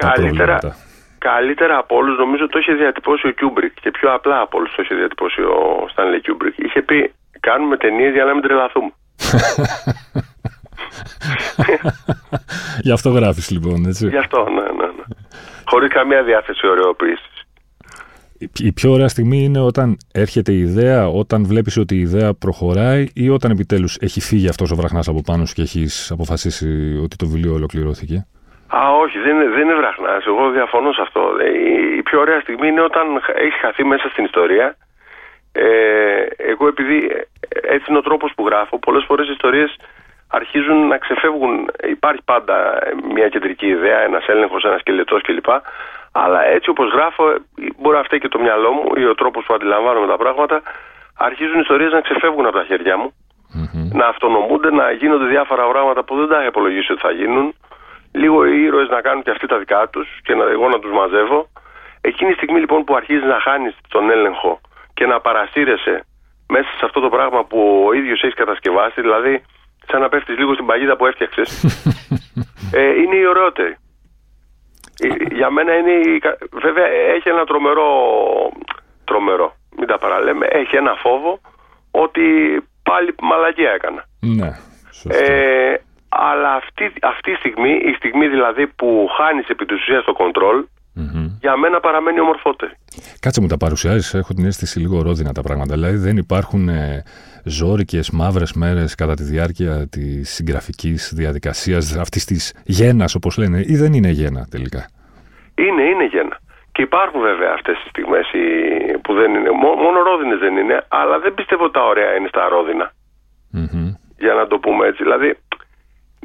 τα 0.00 0.12
προβλήματα. 0.12 0.76
Καλύτερα 1.18 1.78
από 1.78 1.96
όλους 1.96 2.18
νομίζω 2.18 2.46
το 2.46 2.58
είχε 2.58 2.72
διατυπώσει 2.72 3.26
ο 3.26 3.30
Κιούμπρικ 3.30 3.80
και 3.80 3.90
πιο 3.90 4.14
απλά 4.14 4.40
από 4.40 4.58
όλους 4.58 4.74
το 4.74 4.82
είχε 4.82 4.94
διατυπώσει 4.94 5.40
ο 5.40 5.86
Στάνλεϊ 5.90 6.18
Κιούμπρικ. 6.18 6.58
Είχε 6.58 6.82
πει 6.82 7.12
κάνουμε 7.40 7.76
ταινίες 7.76 8.12
για 8.12 8.24
να 8.24 8.32
μην 8.32 8.42
τρελαθούμε. 8.42 8.90
Γι' 12.86 12.92
αυτό 12.92 13.10
γράφεις 13.10 13.50
λοιπόν, 13.50 13.86
έτσι. 13.86 14.08
Γι' 14.08 14.16
αυτό, 14.16 14.48
ναι, 14.48 14.60
ναι. 14.60 14.86
ναι. 14.96 15.02
Χωρίς 15.64 15.92
καμία 15.92 16.22
διάθεση 16.22 16.66
ωρεοποίηση. 16.66 17.22
Η 18.58 18.72
πιο 18.72 18.92
ωραία 18.92 19.08
στιγμή 19.08 19.44
είναι 19.44 19.60
όταν 19.60 19.96
έρχεται 20.12 20.52
η 20.52 20.58
ιδέα, 20.58 21.08
όταν 21.08 21.46
βλέπεις 21.46 21.76
ότι 21.76 21.94
η 21.94 22.00
ιδέα 22.00 22.34
προχωράει 22.34 23.08
ή 23.14 23.28
όταν 23.28 23.50
επιτέλους 23.50 23.96
έχει 24.00 24.20
φύγει 24.20 24.48
αυτός 24.48 24.70
ο 24.70 24.76
βραχνάς 24.76 25.08
από 25.08 25.22
πάνω 25.22 25.46
σου 25.46 25.54
και 25.54 25.62
έχεις 25.62 26.10
αποφασίσει 26.10 26.98
ότι 27.02 27.16
το 27.16 27.26
βιβλίο 27.26 27.52
ολοκληρώθηκε. 27.52 28.26
Α, 28.76 28.90
όχι, 28.92 29.18
δεν 29.18 29.34
είναι, 29.34 29.48
δεν 29.48 29.60
είναι 29.60 29.74
βραχνάς. 29.74 30.26
Εγώ 30.26 30.50
διαφωνώ 30.50 30.92
σε 30.92 31.02
αυτό. 31.02 31.36
Η, 31.40 31.96
η 31.96 32.02
πιο 32.02 32.20
ωραία 32.20 32.40
στιγμή 32.40 32.68
είναι 32.68 32.80
όταν 32.80 33.22
έχει 33.34 33.58
χαθεί 33.58 33.84
μέσα 33.84 34.08
στην 34.08 34.24
ιστορία 34.24 34.76
ε, 35.52 36.26
εγώ 36.36 36.66
επειδή 36.66 36.96
ε, 37.48 37.74
έτσι 37.74 37.86
είναι 37.88 37.98
ο 37.98 38.02
τρόπος 38.02 38.32
που 38.36 38.46
γράφω, 38.46 38.78
πολλές 38.78 39.04
φορές 39.06 39.28
οι 39.28 39.32
ιστορίες 39.32 39.76
αρχίζουν 40.28 40.86
να 40.86 40.98
ξεφεύγουν. 40.98 41.70
Υπάρχει 41.88 42.22
πάντα 42.24 42.78
μια 43.14 43.28
κεντρική 43.28 43.66
ιδέα, 43.66 43.98
ένας 44.00 44.26
έλεγχος, 44.26 44.64
ένας 44.64 44.80
σκελετός 44.80 45.22
κλπ. 45.22 45.48
Αλλά 46.12 46.44
έτσι 46.44 46.70
όπως 46.70 46.92
γράφω, 46.92 47.24
μπορεί 47.78 47.96
να 47.96 48.02
φταίει 48.02 48.18
και 48.18 48.28
το 48.28 48.38
μυαλό 48.38 48.70
μου 48.72 48.92
ή 48.96 49.04
ο 49.04 49.14
τρόπος 49.14 49.44
που 49.44 49.54
αντιλαμβάνομαι 49.54 50.06
τα 50.06 50.16
πράγματα, 50.16 50.62
αρχίζουν 51.16 51.56
οι 51.56 51.60
ιστορίες 51.62 51.92
να 51.92 52.00
ξεφεύγουν 52.00 52.46
από 52.46 52.56
τα 52.56 52.64
χέρια 52.64 52.96
μου, 52.96 53.12
να 53.92 54.06
αυτονομούνται, 54.06 54.70
να 54.70 54.90
γίνονται 54.90 55.24
διάφορα 55.24 55.68
πράγματα 55.68 56.04
που 56.04 56.16
δεν 56.16 56.28
τα 56.28 56.36
έχω 56.36 56.46
υπολογίσει 56.46 56.92
ότι 56.92 57.00
θα 57.00 57.10
γίνουν. 57.10 57.54
Λίγο 58.12 58.46
οι 58.46 58.62
ήρωες 58.62 58.88
να 58.88 59.00
κάνουν 59.00 59.22
και 59.22 59.30
αυτοί 59.30 59.46
τα 59.46 59.58
δικά 59.58 59.88
τους 59.88 60.08
και 60.22 60.34
να, 60.34 60.44
εγώ 60.50 60.68
να 60.68 60.78
τους 60.78 60.92
μαζεύω. 60.92 61.48
Εκείνη 62.00 62.30
τη 62.30 62.36
στιγμή 62.36 62.60
λοιπόν 62.60 62.84
που 62.84 62.96
αρχίζει 62.96 63.26
να 63.26 63.40
χάνεις 63.40 63.74
τον 63.88 64.10
έλεγχο 64.10 64.60
και 64.94 65.06
να 65.06 65.20
παρασύρεσαι 65.20 66.04
μέσα 66.48 66.68
σε 66.78 66.84
αυτό 66.84 67.00
το 67.00 67.08
πράγμα 67.08 67.44
που 67.44 67.84
ο 67.86 67.92
ίδιος 67.92 68.22
έχεις 68.22 68.34
κατασκευάσει, 68.34 69.00
δηλαδή 69.00 69.42
σαν 69.86 70.00
να 70.00 70.08
πέφτεις 70.08 70.38
λίγο 70.38 70.52
στην 70.54 70.66
παγίδα 70.66 70.96
που 70.96 71.06
έφτιαξες, 71.06 71.48
ε, 72.78 73.00
είναι 73.00 73.16
η 73.16 73.26
ωραιότερη. 73.26 73.76
Ε, 75.00 75.34
για 75.34 75.50
μένα 75.50 75.72
είναι. 75.74 75.92
Η... 75.92 76.22
Βέβαια 76.52 76.86
έχει 76.86 77.28
ένα 77.28 77.44
τρομερό. 77.44 77.88
Τρομερό. 79.04 79.56
Μην 79.76 79.86
τα 79.86 79.98
παραλέμε. 79.98 80.46
Έχει 80.50 80.76
ένα 80.76 80.94
φόβο 80.94 81.40
ότι 81.90 82.22
πάλι 82.82 83.14
μαλακία 83.20 83.70
έκανα. 83.70 84.04
Ναι. 84.20 84.50
Ε, 85.08 85.74
αλλά 86.08 86.52
αυτή, 86.54 86.92
αυτή 87.02 87.30
η 87.30 87.34
στιγμή, 87.34 87.70
η 87.70 87.92
στιγμή 87.92 88.28
δηλαδή 88.28 88.66
που 88.66 89.08
χάνεις 89.16 89.48
επί 89.48 89.64
της 89.64 89.80
ουσίας 89.80 90.04
το 90.04 90.12
κοντρόλ, 90.12 90.64
για 91.40 91.56
μένα 91.56 91.80
παραμένει 91.80 92.20
ομορφότερη. 92.20 92.72
Κάτσε 93.20 93.40
μου 93.40 93.46
τα 93.46 93.56
παρουσιάζεις. 93.56 94.14
Έχω 94.14 94.34
την 94.34 94.44
αίσθηση 94.46 94.78
λίγο 94.78 95.02
ρόδινα 95.02 95.32
τα 95.32 95.42
πράγματα. 95.42 95.74
Δηλαδή 95.74 95.96
δεν 95.96 96.16
υπάρχουν 96.16 96.68
ε, 96.68 97.02
ζώρικες 97.44 98.10
μαύρες 98.10 98.52
μέρες 98.52 98.94
κατά 98.94 99.14
τη 99.14 99.22
διάρκεια 99.22 99.88
της 99.88 100.34
συγγραφικής 100.34 101.12
διαδικασίας 101.14 101.96
αυτής 101.96 102.24
της 102.24 102.62
γέννα, 102.64 103.08
όπως 103.16 103.36
λένε, 103.36 103.58
ή 103.66 103.76
δεν 103.76 103.92
είναι 103.92 104.10
γέννα 104.10 104.46
τελικά; 104.50 104.88
Είναι, 105.54 105.82
είναι 105.82 106.04
γέννα. 106.04 106.36
Και 106.72 106.82
υπάρχουν 106.82 107.20
βέβαια 107.20 107.52
αυτές 107.54 107.76
τις 107.78 107.90
στιγμές 107.90 108.26
που 109.02 109.14
δεν 109.14 109.34
είναι. 109.34 109.50
Μόνο 109.84 110.02
ρόδινες 110.02 110.38
δεν 110.38 110.56
είναι, 110.56 110.84
αλλά 110.88 111.18
δεν 111.18 111.34
πιστεύω 111.34 111.64
ότι 111.64 111.72
τα 111.72 111.84
ωραία 111.84 112.14
είναι 112.16 112.28
στα 112.28 112.48
ροδινα 112.48 112.92
Για 114.18 114.34
να 114.34 114.46
το 114.46 114.58
πούμε 114.58 114.86
έτσι. 114.86 115.02
Δηλαδή, 115.02 115.38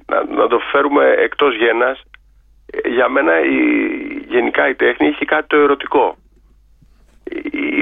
να, 0.05 0.35
να 0.39 0.47
το 0.47 0.59
φέρουμε 0.71 1.05
εκτός 1.17 1.55
γέννα, 1.55 1.97
για 2.95 3.09
μένα 3.09 3.39
η, 3.39 3.59
γενικά 4.27 4.69
η 4.69 4.75
τέχνη 4.75 5.07
έχει 5.07 5.25
κάτι 5.25 5.47
το 5.47 5.57
ερωτικό. 5.57 6.15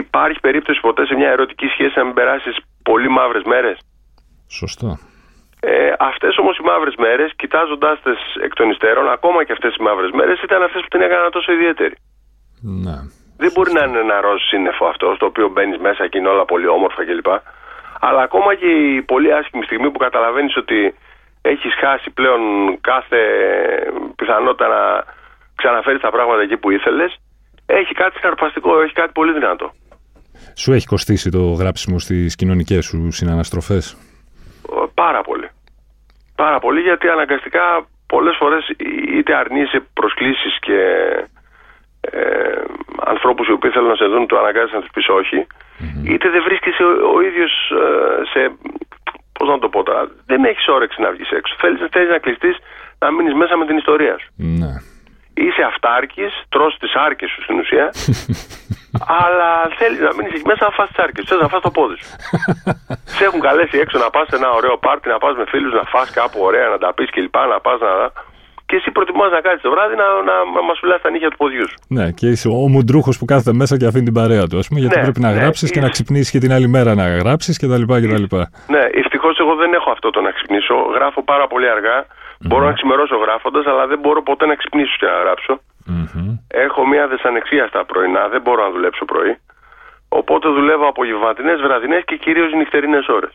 Υπάρχει 0.03 0.39
περίπτωση 0.39 0.79
ποτέ 0.79 1.05
σε 1.05 1.15
μια 1.15 1.29
ερωτική 1.29 1.67
σχέση 1.67 1.93
να 1.95 2.03
μην 2.05 2.13
περάσεις 2.13 2.55
πολύ 2.83 3.09
μαύρες 3.09 3.43
μέρες; 3.43 3.77
Σωστό. 4.59 4.99
Ε, 5.59 5.93
αυτές 5.99 6.37
όμως 6.37 6.57
οι 6.57 6.63
μαύρες 6.63 6.95
μέρες, 6.95 7.31
κοιτάζοντάς 7.35 8.01
τι 8.01 8.11
εκ 8.45 8.53
των 8.53 8.69
υστέρων, 8.69 9.11
ακόμα 9.11 9.43
και 9.43 9.51
αυτές 9.51 9.75
οι 9.75 9.83
μαύρες 9.83 10.11
μέρες, 10.11 10.41
ήταν 10.41 10.63
αυτές 10.63 10.81
που 10.81 10.87
την 10.87 11.01
έκαναν 11.01 11.31
τόσο 11.31 11.51
ιδιαίτερη. 11.51 11.95
Ναι. 12.85 12.97
Δεν 13.37 13.51
μπορεί 13.53 13.71
να 13.71 13.83
είναι 13.85 13.99
ένα 13.99 14.21
ροζ 14.21 14.41
σύννεφο 14.49 14.85
αυτό, 14.85 15.13
στο 15.15 15.25
οποίο 15.25 15.47
μπαίνεις 15.49 15.77
μέσα 15.77 16.07
και 16.07 16.17
είναι 16.17 16.27
όλα 16.27 16.45
πολύ 16.45 16.67
όμορφα 16.67 17.05
κλπ. 17.05 17.29
Αλλά 17.99 18.21
ακόμα 18.21 18.55
και 18.55 18.65
η 18.65 19.01
πολύ 19.01 19.33
άσχημη 19.33 19.63
στιγμή 19.63 19.91
που 19.91 19.97
καταλαβαίνεις 19.97 20.57
ότι 20.57 20.79
έχεις 21.41 21.74
χάσει 21.79 22.10
πλέον 22.10 22.41
κάθε 22.81 23.21
πιθανότητα 24.15 24.67
να 24.67 25.03
ξαναφέρεις 25.55 26.01
τα 26.01 26.12
πράγματα 26.12 26.41
εκεί 26.41 26.57
που 26.57 26.71
ήθελες, 26.71 27.19
έχει 27.65 27.93
κάτι 27.93 28.17
συναρπαστικό, 28.17 28.81
έχει 28.81 28.93
κάτι 28.93 29.12
πολύ 29.12 29.33
δυνατό. 29.33 29.71
Σου 30.55 30.74
έχει 30.74 30.88
κοστίσει 30.88 31.29
το 31.29 31.41
γράψιμο 31.62 32.00
στις 32.00 32.36
κοινωνικές 32.36 32.86
σου 32.86 33.12
συναναστροφές; 33.12 33.98
Πάρα 34.93 35.21
πολύ. 35.21 35.50
Πάρα 36.36 36.60
πολύ 36.60 36.81
γιατί 36.81 37.07
αναγκαστικά 37.07 37.88
πολλές 38.07 38.36
φορές 38.39 38.63
είτε 39.17 39.36
αρνείσαι 39.36 39.79
προσκλήσεις 39.93 40.60
και 40.60 40.79
ε, 42.01 42.62
ανθρώπους 43.05 43.48
οι 43.48 43.51
οποίοι 43.51 43.71
θέλουν 43.71 43.88
να 43.88 43.95
σε 43.95 44.05
δουν 44.05 44.27
το 44.27 44.38
αναγκάζεις 44.38 44.74
να 44.74 44.81
τους 44.81 44.89
πεις 44.93 45.05
είτε 46.03 46.29
δεν 46.29 46.43
βρίσκεσαι 46.43 46.83
ο, 46.83 46.91
ο 47.15 47.21
ίδιος 47.21 47.53
ε, 47.71 48.25
σε 48.31 48.41
Πώς 49.41 49.50
να 49.50 49.60
το 49.60 49.69
πω 49.69 49.83
τώρα, 49.83 50.03
δεν 50.25 50.43
έχεις 50.45 50.67
όρεξη 50.67 51.01
να 51.01 51.12
βγεις 51.12 51.29
έξω. 51.29 51.55
Θέλεις 51.91 52.10
να 52.10 52.17
κλειστείς 52.17 52.55
να 53.00 53.12
μείνεις 53.12 53.33
μέσα 53.33 53.57
με 53.57 53.65
την 53.65 53.77
ιστορία 53.77 54.15
σου. 54.21 54.29
Ναι. 54.36 54.71
Είσαι 55.33 55.63
αυτάρκης, 55.71 56.31
τρώ 56.50 56.67
τις 56.79 56.93
άρκες 56.95 57.29
σου 57.29 57.41
στην 57.43 57.60
ουσία, 57.60 57.86
αλλά 59.25 59.50
θέλεις 59.77 60.00
να 60.07 60.13
μείνεις 60.15 60.33
εκεί 60.33 60.45
μέσα 60.51 60.63
να 60.65 60.71
φας 60.77 60.88
τις 60.88 60.98
άρκες. 61.03 61.25
Θες 61.27 61.39
να 61.41 61.48
φας 61.48 61.62
το 61.62 61.71
πόδι 61.71 61.95
σου. 62.01 62.10
σε 63.15 63.24
έχουν 63.27 63.39
καλέσει 63.39 63.77
έξω 63.77 63.98
να 63.98 64.10
πας 64.10 64.27
σε 64.29 64.36
ένα 64.36 64.50
ωραίο 64.60 64.77
πάρτι, 64.77 65.07
να 65.10 65.17
πας 65.17 65.36
με 65.36 65.45
φίλους, 65.48 65.74
να 65.74 65.83
φας 65.93 66.12
κάπου 66.12 66.39
ωραία, 66.41 66.67
να 66.67 66.77
τα 66.77 66.93
πεις 66.93 67.10
κλπ. 67.10 67.36
Να 67.53 67.60
πας 67.65 67.79
να 67.79 67.91
και 68.71 68.77
εσύ 68.79 68.89
προτιμάς 68.97 69.31
να 69.35 69.41
κάτσεις 69.45 69.61
το 69.67 69.71
βράδυ 69.75 69.95
να, 70.01 70.07
να, 70.29 70.35
να 70.55 70.61
μας 70.67 70.77
φυλάς 70.81 71.01
τα 71.01 71.09
νύχια 71.13 71.29
του 71.31 71.37
ποδιού 71.41 71.65
σου. 71.69 71.77
Ναι, 71.97 72.05
και 72.17 72.27
είσαι 72.33 72.47
ο 72.47 72.67
μουντρούχος 72.73 73.15
που 73.17 73.25
κάθεται 73.31 73.53
μέσα 73.61 73.73
και 73.77 73.85
αφήνει 73.89 74.05
την 74.09 74.17
παρέα 74.19 74.43
του, 74.47 74.57
ας 74.61 74.67
πούμε, 74.67 74.79
γιατί 74.83 74.95
ναι, 74.97 75.05
πρέπει 75.05 75.21
να 75.27 75.31
ναι, 75.31 75.39
γράψεις 75.39 75.71
και 75.73 75.81
να 75.85 75.89
ξυπνήσεις 75.95 76.31
και 76.33 76.39
την 76.43 76.51
άλλη 76.55 76.67
μέρα 76.75 76.91
να 77.01 77.05
γράψεις 77.21 77.55
κτλ. 77.61 77.83
Ναι, 78.75 78.83
ευτυχώς 79.01 79.35
εγώ 79.43 79.53
δεν 79.61 79.73
έχω 79.77 79.89
αυτό 79.95 80.09
το 80.15 80.19
να 80.21 80.31
ξυπνήσω. 80.31 80.75
Γράφω 80.97 81.19
πάρα 81.31 81.45
πολύ 81.51 81.67
αργά. 81.75 81.97
Mm-hmm. 82.03 82.47
Μπορώ 82.47 82.65
να 82.65 82.73
ξημερώσω 82.77 83.15
γράφοντας, 83.25 83.65
αλλά 83.71 83.83
δεν 83.91 83.99
μπορώ 83.99 84.19
ποτέ 84.29 84.45
να 84.51 84.55
ξυπνήσω 84.55 84.95
και 84.99 85.05
να 85.13 85.17
γράψω. 85.23 85.53
Mm-hmm. 85.91 86.29
Έχω 86.65 86.81
μία 86.91 87.07
δυσανεξία 87.07 87.65
στα 87.71 87.81
πρωινά, 87.85 88.23
δεν 88.33 88.41
μπορώ 88.41 88.61
να 88.63 88.71
δουλέψω 88.75 89.05
πρωί. 89.05 89.33
Οπότε 90.19 90.47
δουλεύω 90.57 90.85
απογευματινές, 90.87 91.61
βραδινές 91.61 92.03
και 92.05 92.15
κυρίως 92.15 92.49
νυχτερινές 92.53 93.07
ώρες. 93.07 93.33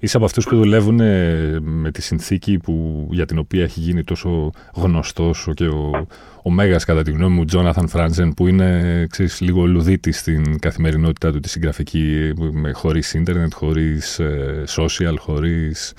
Είσαι 0.00 0.16
από 0.16 0.26
αυτούς 0.26 0.44
που 0.44 0.56
δουλεύουν 0.56 1.00
ε, 1.00 1.58
με 1.60 1.90
τη 1.90 2.02
συνθήκη 2.02 2.58
που, 2.64 3.06
για 3.10 3.26
την 3.26 3.38
οποία 3.38 3.62
έχει 3.62 3.80
γίνει 3.80 4.04
τόσο 4.04 4.50
γνωστός 4.74 5.48
και 5.54 5.64
ο, 5.64 6.06
ο 6.44 6.50
Μέγας 6.50 6.84
κατά 6.84 7.02
τη 7.02 7.10
γνώμη 7.12 7.34
μου, 7.34 7.44
Τζόναθαν 7.44 7.88
Φράντζεν, 7.88 8.34
που 8.34 8.46
είναι 8.46 8.68
ξέρεις, 9.10 9.40
λίγο 9.40 9.66
λουδίτης 9.66 10.18
στην 10.18 10.58
καθημερινότητά 10.58 11.32
του 11.32 11.40
τη 11.40 11.48
συγγραφική, 11.48 12.32
με, 12.52 12.72
χωρίς 12.72 13.14
ίντερνετ, 13.14 13.52
χωρίς 13.54 14.18
ε, 14.18 14.64
social, 14.76 15.14
χωρίς 15.18 15.94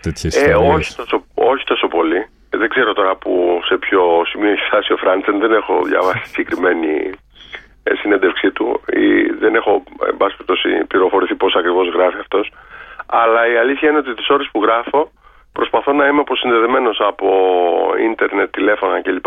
τέτοιες 0.00 0.36
ε, 0.36 0.54
όχι, 0.54 0.94
τόσο, 0.94 1.24
όχι 1.34 1.64
τόσο 1.64 1.88
πολύ. 1.88 2.26
δεν 2.50 2.68
ξέρω 2.68 2.92
τώρα 2.92 3.16
που, 3.16 3.60
σε 3.64 3.76
ποιο 3.76 4.00
σημείο 4.30 4.50
έχει 4.50 4.66
φτάσει 4.66 4.92
ο 4.92 4.96
Φράντσεν. 4.96 5.38
Δεν 5.38 5.52
έχω 5.52 5.82
διαβάσει 5.82 6.26
συγκεκριμένη 6.26 7.10
ε, 7.82 7.94
συνέντευξή 7.94 8.50
του 8.50 8.80
ή 8.86 9.06
δεν 9.40 9.54
έχω, 9.54 9.82
εν 10.08 10.16
πάση 10.16 10.36
πληροφορηθεί 10.88 11.34
πώς 11.34 11.54
ακριβώς 11.54 11.88
γράφει 11.88 12.18
αυτός. 12.18 12.50
Αλλά 13.22 13.40
η 13.52 13.56
αλήθεια 13.56 13.88
είναι 13.88 13.98
ότι 13.98 14.14
τις 14.14 14.28
ώρες 14.28 14.48
που 14.52 14.62
γράφω 14.62 15.10
προσπαθώ 15.52 15.92
να 15.92 16.06
είμαι 16.06 16.20
αποσυνδεδεμένος 16.20 16.98
από 17.00 17.28
ίντερνετ, 18.10 18.50
τηλέφωνα 18.50 19.02
κλπ. 19.02 19.26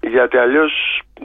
Γιατί 0.00 0.36
αλλιώς 0.36 0.72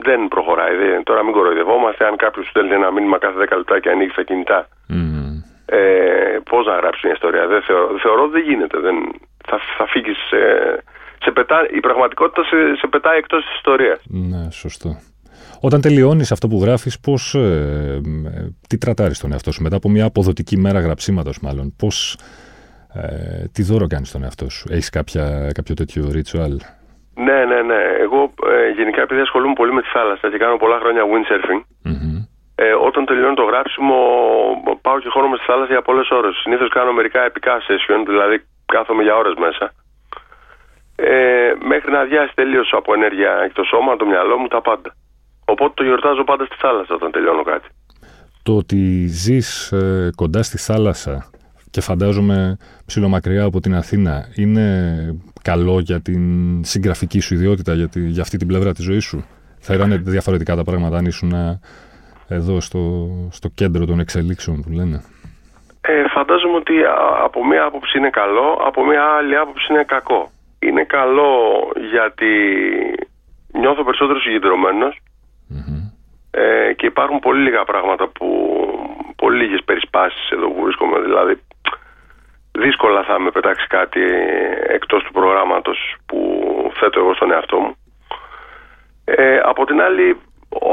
δεν 0.06 0.28
προχωράει. 0.28 0.74
τώρα 1.02 1.24
μην 1.24 1.32
κοροϊδευόμαστε. 1.32 2.06
Αν 2.06 2.16
κάποιος 2.16 2.46
στέλνει 2.48 2.74
ένα 2.74 2.90
μήνυμα 2.90 3.18
κάθε 3.18 3.38
10 3.50 3.56
λεπτά 3.56 3.80
και 3.80 3.90
ανοίγει 3.90 4.12
τα 4.14 4.22
κινητά, 4.22 4.68
mm. 4.88 5.34
ε, 5.66 6.38
πώς 6.50 6.66
να 6.66 6.74
γράψεις 6.76 7.02
μια 7.02 7.12
ιστορία. 7.12 7.46
Δεν 7.46 7.62
θεωρώ, 7.62 7.98
θεωρώ 8.02 8.22
ότι 8.22 8.32
δεν 8.32 8.42
γίνεται. 8.42 8.78
Δεν, 8.78 8.96
θα, 9.48 9.58
θα 9.78 9.86
φύγεις. 9.86 10.18
σε 11.24 11.30
πετά, 11.30 11.68
η 11.70 11.80
πραγματικότητα 11.80 12.42
σε, 12.44 12.56
σε 12.80 12.86
πετάει 12.86 13.18
εκτός 13.18 13.44
της 13.44 13.54
ιστορίας. 13.54 13.98
Ναι, 14.30 14.50
σωστό. 14.50 14.90
Όταν 15.68 15.80
τελειώνεις 15.80 16.32
αυτό 16.32 16.48
που 16.48 16.58
γράφεις, 16.62 17.00
πώς, 17.00 17.34
ε, 17.34 18.00
τι 18.68 18.78
τρατάρεις 18.78 19.18
τον 19.18 19.32
εαυτό 19.32 19.52
σου; 19.52 19.62
Μετά 19.62 19.76
από 19.76 19.88
μια 19.88 20.04
αποδοτική 20.04 20.56
μέρα 20.56 20.80
γραψίματος, 20.80 21.40
μάλλον. 21.40 21.74
Πώς 21.78 22.18
ε, 22.94 23.48
τι 23.52 23.62
δώρο 23.62 23.86
κάνεις 23.86 24.08
στον 24.08 24.22
εαυτό 24.22 24.48
σου, 24.50 24.66
Έχεις 24.70 24.90
κάποιο 25.58 25.74
τέτοιο 25.76 26.02
ritual; 26.16 26.54
Ναι, 27.14 27.38
ναι, 27.50 27.58
ναι. 27.70 27.80
Εγώ 28.04 28.20
ε, 28.52 28.68
γενικά 28.78 29.00
επειδή 29.02 29.20
ασχολούμαι 29.20 29.54
πολύ 29.60 29.72
με 29.72 29.82
τη 29.82 29.88
θάλασσα 29.88 30.30
και 30.30 30.38
κάνω 30.38 30.56
πολλά 30.56 30.78
χρόνια 30.82 31.02
windsurfing, 31.10 31.62
mm-hmm. 31.88 32.18
ε, 32.54 32.72
όταν 32.88 33.04
τελειώνω 33.04 33.34
το 33.34 33.42
γράψιμο 33.42 33.96
πάω 34.80 34.98
και 35.00 35.08
χώνομαι 35.08 35.36
στη 35.36 35.46
θάλασσα 35.50 35.72
για 35.72 35.82
πολλές 35.82 36.08
ώρες. 36.10 36.34
Συνήθως 36.42 36.68
κάνω 36.68 36.92
μερικά 36.92 37.20
επικά 37.24 37.54
session, 37.66 38.00
δηλαδή 38.06 38.36
κάθομαι 38.66 39.02
για 39.02 39.16
ώρες 39.16 39.34
μέσα. 39.44 39.72
Ε, 40.96 41.52
μέχρι 41.72 41.90
να 41.90 42.00
αδειάσει 42.00 42.32
τελείως 42.34 42.72
από 42.72 42.94
ενέργεια 42.94 43.32
και 43.46 43.52
το 43.60 43.64
σώμα, 43.64 43.96
το 43.96 44.06
μυαλό 44.06 44.38
μου, 44.38 44.48
τα 44.48 44.60
πάντα. 44.60 44.90
Οπότε 45.44 45.72
το 45.74 45.82
γιορτάζω 45.82 46.24
πάντα 46.24 46.44
στη 46.44 46.56
θάλασσα 46.58 46.94
όταν 46.94 47.10
τελειώνω 47.10 47.42
κάτι. 47.42 47.68
Το 48.42 48.56
ότι 48.56 49.06
ζεις 49.06 49.72
ε, 49.72 50.10
κοντά 50.16 50.42
στη 50.42 50.58
θάλασσα 50.58 51.30
και 51.70 51.80
φαντάζομαι 51.80 52.56
ψηλομακριά 52.86 53.44
από 53.44 53.60
την 53.60 53.74
Αθήνα 53.74 54.24
είναι 54.36 54.66
καλό 55.42 55.78
για 55.78 56.00
την 56.00 56.20
συγγραφική 56.64 57.20
σου 57.20 57.34
ιδιότητα, 57.34 57.74
για, 57.74 57.88
τη, 57.88 58.00
για 58.00 58.22
αυτή 58.22 58.36
την 58.36 58.46
πλευρά 58.46 58.72
της 58.72 58.84
ζωής 58.84 59.04
σου; 59.04 59.24
Θα 59.60 59.74
ήταν 59.74 60.02
διαφορετικά 60.04 60.56
τα 60.56 60.64
πράγματα 60.64 60.96
αν 60.96 61.04
ήσουν 61.04 61.32
εδώ 62.28 62.60
στο, 62.60 62.80
στο 63.30 63.48
κέντρο 63.54 63.84
των 63.84 64.00
εξελίξεων 64.00 64.62
που 64.62 64.70
λένε. 64.70 65.02
Ε, 65.80 66.08
φαντάζομαι 66.08 66.56
ότι 66.56 66.74
από 67.24 67.46
μία 67.46 67.64
άποψη 67.64 67.98
είναι 67.98 68.10
καλό, 68.10 68.60
από 68.66 68.86
μία 68.86 69.04
άλλη 69.04 69.36
άποψη 69.36 69.72
είναι 69.72 69.84
κακό. 69.84 70.30
Είναι 70.58 70.84
καλό 70.84 71.32
γιατί 71.90 72.30
νιώθω 73.52 73.84
περισσότερο 73.84 74.18
ε, 76.34 76.72
και 76.72 76.86
υπάρχουν 76.86 77.18
πολύ 77.18 77.42
λίγα 77.42 77.64
πράγματα 77.64 78.08
που 78.08 78.28
πολύ 79.16 79.42
λίγες 79.42 79.62
περισπάσεις 79.64 80.30
εδώ 80.30 80.48
που 80.48 80.62
βρίσκομαι 80.62 81.00
δηλαδή 81.00 81.42
δύσκολα 82.52 83.02
θα 83.02 83.18
με 83.18 83.30
πετάξει 83.30 83.66
κάτι 83.66 84.00
εκτός 84.66 85.02
του 85.02 85.12
προγράμματος 85.12 85.78
που 86.06 86.18
θέτω 86.74 87.00
εγώ 87.00 87.14
στον 87.14 87.32
εαυτό 87.32 87.58
μου. 87.58 87.76
Ε, 89.04 89.38
από 89.38 89.64
την 89.64 89.80
άλλη, 89.80 90.20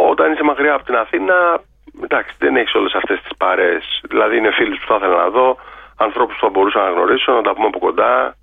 όταν 0.10 0.32
είσαι 0.32 0.44
μακριά 0.44 0.74
από 0.74 0.86
την 0.86 0.96
Αθήνα, 0.96 1.62
εντάξει, 2.04 2.36
δεν 2.40 2.56
έχεις 2.56 2.74
όλες 2.74 2.94
αυτές 2.94 3.22
τις 3.22 3.38
παρέες. 3.38 4.02
Δηλαδή 4.10 4.38
είναι 4.38 4.52
φίλοι 4.52 4.76
που 4.78 4.88
θα 4.88 4.96
ήθελα 4.96 5.16
να 5.16 5.30
δω, 5.30 5.58
ανθρώπους 5.98 6.36
που 6.36 6.46
θα 6.46 6.50
μπορούσα 6.50 6.80
να 6.80 6.90
γνωρίσω, 6.90 7.32
να 7.32 7.42
τα 7.42 7.54
πούμε 7.54 7.68
από 7.68 7.80
κοντά. 7.80 8.36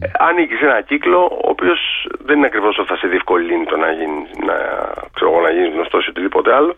Ε, 0.00 0.10
ανήκει 0.18 0.54
σε 0.54 0.64
ένα 0.64 0.80
κύκλο 0.80 1.20
ο 1.44 1.48
οποίος 1.54 1.80
δεν 2.26 2.36
είναι 2.36 2.46
ακριβώς 2.46 2.78
ότι 2.78 2.88
θα 2.88 2.96
σε 2.96 3.06
διευκολύνει 3.06 3.64
το 3.64 3.76
να 3.76 3.90
γίνει 3.98 4.20
να, 4.48 4.56
ξέρω, 5.14 5.40
να 5.40 5.50
γίνεις 5.50 5.72
γνωστός 5.74 6.06
ή 6.06 6.10
οτιδήποτε 6.10 6.54
άλλο 6.54 6.76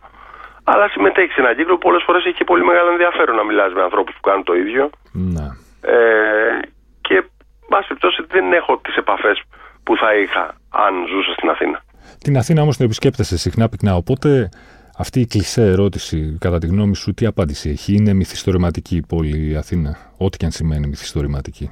αλλά 0.71 0.89
συμμετέχεις 0.89 1.35
σε 1.35 1.41
ένα 1.41 1.55
κύκλο 1.55 1.75
που 1.75 1.85
πολλές 1.87 2.03
φορές 2.07 2.25
έχει 2.25 2.37
και 2.37 2.45
πολύ 2.45 2.65
μεγάλο 2.65 2.91
ενδιαφέρον 2.91 3.37
να 3.37 3.45
μιλάς 3.45 3.73
με 3.73 3.83
ανθρώπους 3.83 4.15
που 4.15 4.21
κάνουν 4.29 4.45
το 4.45 4.55
ίδιο. 4.55 4.91
Ναι. 5.13 5.47
Ε, 5.81 6.59
και, 7.01 7.17
πάση 7.69 7.87
περιπτώσει, 7.89 8.21
δεν 8.35 8.53
έχω 8.53 8.81
τις 8.85 8.97
επαφές 8.97 9.43
που 9.85 9.97
θα 9.97 10.09
είχα 10.21 10.45
αν 10.85 10.93
ζούσα 11.11 11.33
στην 11.33 11.49
Αθήνα. 11.49 11.79
Την 12.25 12.37
Αθήνα 12.37 12.63
όμως 12.63 12.77
την 12.77 12.85
επισκέπτεσαι 12.85 13.39
συχνά 13.39 13.69
πυκνά. 13.69 13.95
Οπότε 13.95 14.49
αυτή 14.99 15.21
η 15.21 15.27
κλεισέ 15.27 15.63
ερώτηση, 15.63 16.37
κατά 16.41 16.59
τη 16.59 16.67
γνώμη 16.67 16.97
σου, 16.97 17.15
τι 17.15 17.27
απάντηση 17.27 17.71
έχει; 17.71 17.95
Είναι 17.95 18.13
μυθιστορηματική 18.13 18.97
η 18.97 19.05
πόλη 19.09 19.51
η 19.51 19.57
Αθήνα, 19.57 19.97
ό,τι 20.19 20.37
και 20.37 20.45
αν 20.45 20.51
σημαίνει 20.51 20.87
μυθιστορηματική. 20.87 21.69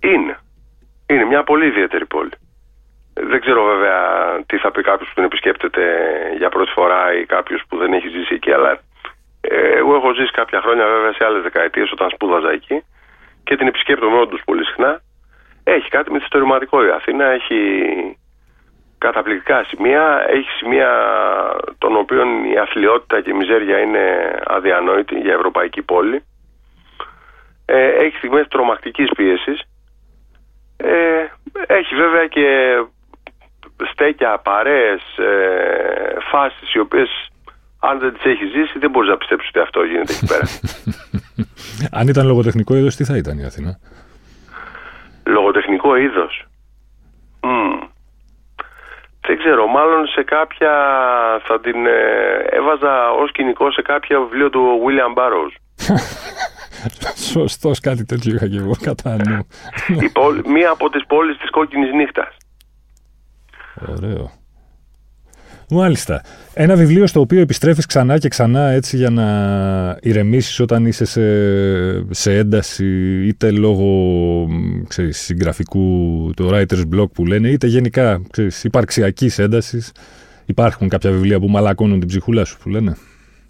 Είναι. 0.00 0.38
Είναι 1.06 1.24
μια 1.24 1.42
πολύ 1.42 1.66
ιδιαίτερη 1.66 2.06
πόλη. 2.06 2.30
Δεν 3.14 3.40
ξέρω 3.40 3.64
βέβαια 3.64 3.98
τι 4.46 4.56
θα 4.58 4.70
πει 4.70 4.82
κάποιος 4.82 5.08
που 5.08 5.14
την 5.14 5.24
επισκέπτεται 5.24 5.82
για 6.36 6.48
πρώτη 6.48 6.70
φορά 6.70 7.14
ή 7.14 7.26
κάποιος 7.26 7.62
που 7.68 7.76
δεν 7.76 7.92
έχει 7.92 8.08
ζήσει 8.08 8.34
εκεί, 8.34 8.52
αλλά 8.52 8.80
ε, 9.40 9.70
εγώ 9.76 9.94
έχω 9.94 10.14
ζήσει 10.14 10.32
κάποια 10.32 10.60
χρόνια 10.60 10.86
βέβαια 10.86 11.12
σε 11.12 11.24
άλλες 11.24 11.42
δεκαετίες 11.42 11.92
όταν 11.92 12.10
σπούδαζα 12.10 12.50
εκεί 12.50 12.84
και 13.44 13.56
την 13.56 13.66
επισκέπτομαι 13.66 14.18
όντως 14.18 14.42
πολύ 14.44 14.64
συχνά. 14.64 15.00
Έχει 15.64 15.88
κάτι 15.88 16.12
μυθιστορηματικό 16.12 16.84
η 16.86 16.90
Αθήνα, 16.90 17.24
έχει 17.24 17.60
καταπληκτικά 18.98 19.64
σημεία, 19.64 20.24
έχει 20.28 20.50
σημεία 20.50 20.90
των 21.78 21.96
οποίων 21.96 22.44
η 22.44 22.58
αθλειότητα 22.58 23.20
και 23.20 23.30
η 23.30 23.32
μιζέρια 23.32 23.78
είναι 23.78 24.04
αδιανόητη 24.44 25.18
για 25.18 25.32
ευρωπαϊκή 25.32 25.82
πόλη. 25.82 26.24
Ε, 27.66 27.88
έχει 27.88 28.16
στιγμές 28.16 28.48
τρομακτικής 28.48 29.10
πίεσης. 29.16 29.60
Ε, 31.52 31.74
έχει 31.74 31.94
βέβαια 31.94 32.26
και 32.26 32.46
στέκια, 33.92 34.38
παρέες, 34.38 35.02
ε, 35.18 36.16
φάσεις 36.30 36.74
οι 36.74 36.78
οποίες 36.78 37.30
αν 37.80 37.98
δεν 37.98 38.12
τις 38.12 38.24
έχει 38.24 38.44
ζήσει 38.44 38.78
δεν 38.78 38.90
μπορείς 38.90 39.10
να 39.10 39.16
πιστέψεις 39.16 39.48
ότι 39.48 39.58
αυτό 39.58 39.82
γίνεται 39.82 40.12
εκεί 40.12 40.26
πέρα. 40.26 40.46
αν 42.00 42.08
ήταν 42.08 42.26
λογοτεχνικό 42.26 42.74
είδος 42.76 42.96
τι 42.96 43.04
θα 43.04 43.16
ήταν 43.16 43.38
η 43.38 43.44
Αθήνα; 43.44 43.78
Λογοτεχνικό 45.26 45.96
είδος. 45.96 46.44
Mm. 47.40 47.88
Δεν 49.26 49.38
ξέρω, 49.38 49.66
μάλλον 49.66 50.06
σε 50.06 50.22
κάποια 50.22 50.72
θα 51.46 51.60
την 51.60 51.86
ε, 51.86 52.00
έβαζα 52.50 53.10
ως 53.10 53.32
κοινικό 53.32 53.72
σε 53.72 53.82
κάποια 53.82 54.20
βιβλίο 54.20 54.50
του 54.50 54.80
William 54.84 55.18
Burroughs. 55.18 55.54
Σωστός 57.16 57.80
κάτι 57.80 58.04
τέτοιο 58.04 58.34
είχα 58.34 58.48
και 58.48 58.56
εγώ 58.56 58.72
κατά 58.82 59.16
νου. 59.16 59.46
Μία 60.52 60.70
από 60.70 60.90
τις 60.90 61.06
πόλεις 61.06 61.36
της 61.36 61.50
κόκκινης 61.50 61.92
νύχτας. 61.92 62.36
Ωραίο. 63.88 64.30
Μάλιστα. 65.70 66.22
Ένα 66.54 66.76
βιβλίο 66.76 67.06
στο 67.06 67.20
οποίο 67.20 67.40
επιστρέφεις 67.40 67.86
ξανά 67.86 68.18
και 68.18 68.28
ξανά 68.28 68.70
έτσι 68.70 68.96
για 68.96 69.10
να 69.10 69.26
ηρεμήσεις 70.02 70.60
όταν 70.60 70.86
είσαι 70.86 71.04
σε, 71.04 72.14
σε 72.14 72.36
ένταση 72.36 72.86
είτε 73.26 73.50
λόγω 73.50 73.86
ξέρεις, 74.88 75.18
συγγραφικού, 75.18 76.30
το 76.36 76.50
writer's 76.52 76.84
block 76.94 77.10
που 77.12 77.26
λένε, 77.26 77.48
είτε 77.48 77.66
γενικά 77.66 78.22
ξέρεις, 78.30 78.64
υπαρξιακής 78.64 79.38
έντασης. 79.38 79.92
Υπάρχουν 80.46 80.88
κάποια 80.88 81.10
βιβλία 81.10 81.40
που 81.40 81.48
μαλακώνουν 81.48 81.98
την 81.98 82.08
ψυχούλα 82.08 82.44
σου 82.44 82.58
που 82.58 82.68
λένε; 82.68 82.96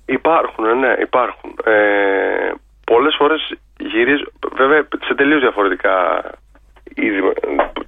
Υπάρχουν, 0.04 0.64
ναι, 0.78 0.94
υπάρχουν. 1.02 1.50
Ε, 1.64 2.52
πολλές 2.92 3.14
φορές 3.18 3.40
γυρίζω, 3.78 4.26
βέβαια 4.60 4.80
σε 5.06 5.14
τελείως 5.14 5.40
διαφορετικά 5.40 5.94
είδη, 6.94 7.20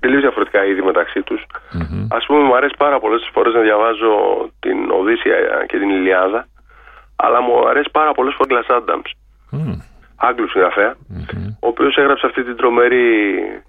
τελείως 0.01 0.23
διαφορετικά 0.23 0.65
είδη 0.65 0.83
μεταξύ 0.83 1.23
τους. 1.23 1.41
Mm-hmm. 1.75 2.07
Ας 2.11 2.25
πούμε 2.27 2.41
μου 2.43 2.57
αρέσει 2.57 2.75
πάρα 2.79 2.99
πολλές 3.01 3.31
φορές 3.33 3.55
να 3.55 3.61
διαβάζω 3.61 4.13
την 4.61 4.91
Οδύσσια 4.91 5.37
και 5.69 5.79
την 5.79 5.91
Ιλιάδα 5.91 6.47
αλλά 7.17 7.43
μου 7.43 7.69
αρέσει 7.69 7.89
πάρα 7.93 8.13
πολλές 8.13 8.35
φορές 8.37 8.53
Glass 8.53 8.69
Adams. 8.79 9.11
Mm. 9.53 9.77
Άγγλου 10.17 10.49
ο 11.61 11.69
οποίος 11.69 11.97
έγραψε 11.97 12.27
αυτή 12.27 12.45
την 12.45 12.57
τρομερή 12.57 13.07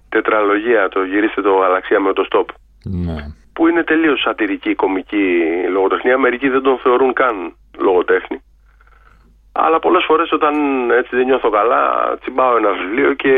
τετραλογία, 0.08 0.88
το 0.88 1.02
γυρίστε 1.02 1.40
το 1.42 1.52
γαλαξία 1.54 2.00
με 2.00 2.12
το 2.12 2.26
stop. 2.30 2.44
Mm. 2.44 3.34
Που 3.52 3.68
είναι 3.68 3.82
τελείως 3.82 4.20
σατυρική, 4.20 4.74
κομική 4.74 5.26
λογοτεχνία. 5.70 6.18
Μερικοί 6.18 6.48
δεν 6.48 6.62
τον 6.62 6.78
θεωρούν 6.78 7.12
καν 7.12 7.56
λογοτέχνη. 7.78 8.42
Αλλά 9.56 9.78
πολλές 9.78 10.04
φορές 10.04 10.32
όταν 10.32 10.54
έτσι 10.90 11.16
δεν 11.16 11.24
νιώθω 11.24 11.50
καλά, 11.50 11.82
τσιμπάω 12.20 12.56
ένα 12.56 12.70
βιβλίο 12.72 13.14
και 13.14 13.32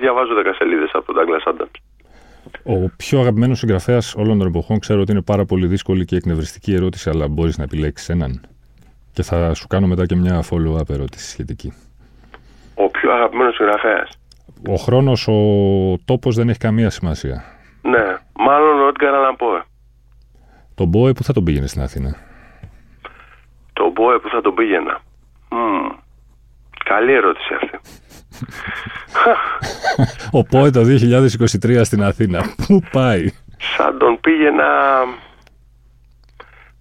διαβάζω 0.00 0.32
10 0.34 0.54
σελίδες 0.58 0.90
από 0.92 1.12
τον 1.12 1.16
Douglas 1.16 1.52
Adams. 1.52 1.76
Ο 2.62 2.90
πιο 2.96 3.20
αγαπημένος 3.20 3.58
συγγραφέας 3.58 4.14
όλων 4.14 4.38
των 4.38 4.46
εποχών, 4.46 4.78
ξέρω 4.78 5.00
ότι 5.00 5.12
είναι 5.12 5.22
πάρα 5.22 5.44
πολύ 5.44 5.66
δύσκολη 5.66 6.04
και 6.04 6.16
εκνευριστική 6.16 6.74
ερώτηση, 6.74 7.10
αλλά 7.10 7.28
μπορείς 7.28 7.58
να 7.58 7.64
επιλέξεις 7.64 8.08
έναν. 8.08 8.40
Και 9.12 9.22
θα 9.22 9.54
σου 9.54 9.66
κάνω 9.66 9.86
μετά 9.86 10.06
και 10.06 10.16
μια 10.16 10.42
follow-up 10.50 10.90
ερώτηση 10.90 11.30
σχετική. 11.30 11.72
Ο 12.74 12.88
πιο 12.90 13.12
αγαπημένος 13.12 13.54
συγγραφέας. 13.54 14.18
Ο 14.68 14.74
χρόνος, 14.74 15.28
ο 15.28 15.38
τόπος 16.04 16.36
δεν 16.36 16.48
έχει 16.48 16.58
καμία 16.58 16.90
σημασία. 16.90 17.44
Ναι, 17.82 18.16
μάλλον 18.32 18.80
ο 18.80 18.88
Έντγκαρ 18.88 19.14
Αλαμπόε. 19.14 19.62
Τον 20.74 20.88
Μπόε 20.88 21.12
που 21.12 21.24
θα 21.24 21.32
τον 21.32 21.44
πήγαινε 21.44 21.66
στην 21.66 21.82
Αθήνα; 21.82 22.16
Τον 23.72 23.90
Μπόε 23.92 24.18
που 24.18 24.28
θα 24.28 24.40
τον 24.40 24.54
πήγαινα. 24.54 25.00
Mm. 25.50 25.96
Καλή 26.84 27.12
ερώτηση 27.12 27.54
αυτή. 27.54 27.78
Ο 30.38 30.42
ΠΟΕ 30.42 30.70
το 30.70 30.80
2023 31.64 31.80
στην 31.84 32.02
Αθήνα. 32.02 32.40
Πού 32.66 32.82
πάει; 32.92 33.30
Σαν 33.58 33.98
τον 33.98 34.20
πήγαινα... 34.20 34.68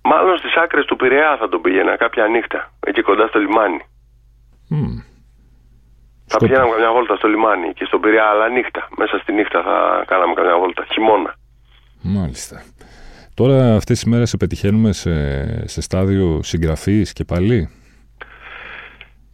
Μάλλον 0.02 0.38
στις 0.38 0.56
άκρες 0.56 0.86
του 0.86 0.96
Πειραιά 0.96 1.38
θα 1.40 1.50
τον 1.50 1.62
πήγαινα 1.62 1.98
κάποια 1.98 2.28
νύχτα. 2.28 2.72
Εκεί 2.80 3.02
κοντά 3.02 3.28
στο 3.28 3.40
λιμάνι. 3.40 3.82
Mm. 4.72 5.04
Θα 6.26 6.38
πηγαίναμε 6.38 6.72
καμιά 6.72 6.92
βόλτα 6.92 7.16
στο 7.16 7.28
λιμάνι 7.28 7.74
και 7.74 7.86
στον 7.86 8.02
Πειραιά, 8.02 8.26
αλλά 8.26 8.50
νύχτα. 8.50 8.88
Μέσα 8.98 9.18
στη 9.18 9.34
νύχτα 9.34 9.62
θα 9.64 10.04
κάναμε 10.08 10.34
καμιά 10.34 10.58
βόλτα. 10.58 10.86
Χειμώνα. 10.92 11.36
Μάλιστα. 12.02 12.64
Τώρα 13.34 13.76
αυτές 13.76 14.00
τις 14.00 14.10
μέρες 14.12 14.30
σε 14.30 14.38
πετυχαίνουμε 14.38 14.94
σε, 14.94 15.68
σε 15.68 15.82
στάδιο 15.82 16.40
συγγραφής 16.44 17.14
και 17.14 17.24
πάλι; 17.24 17.70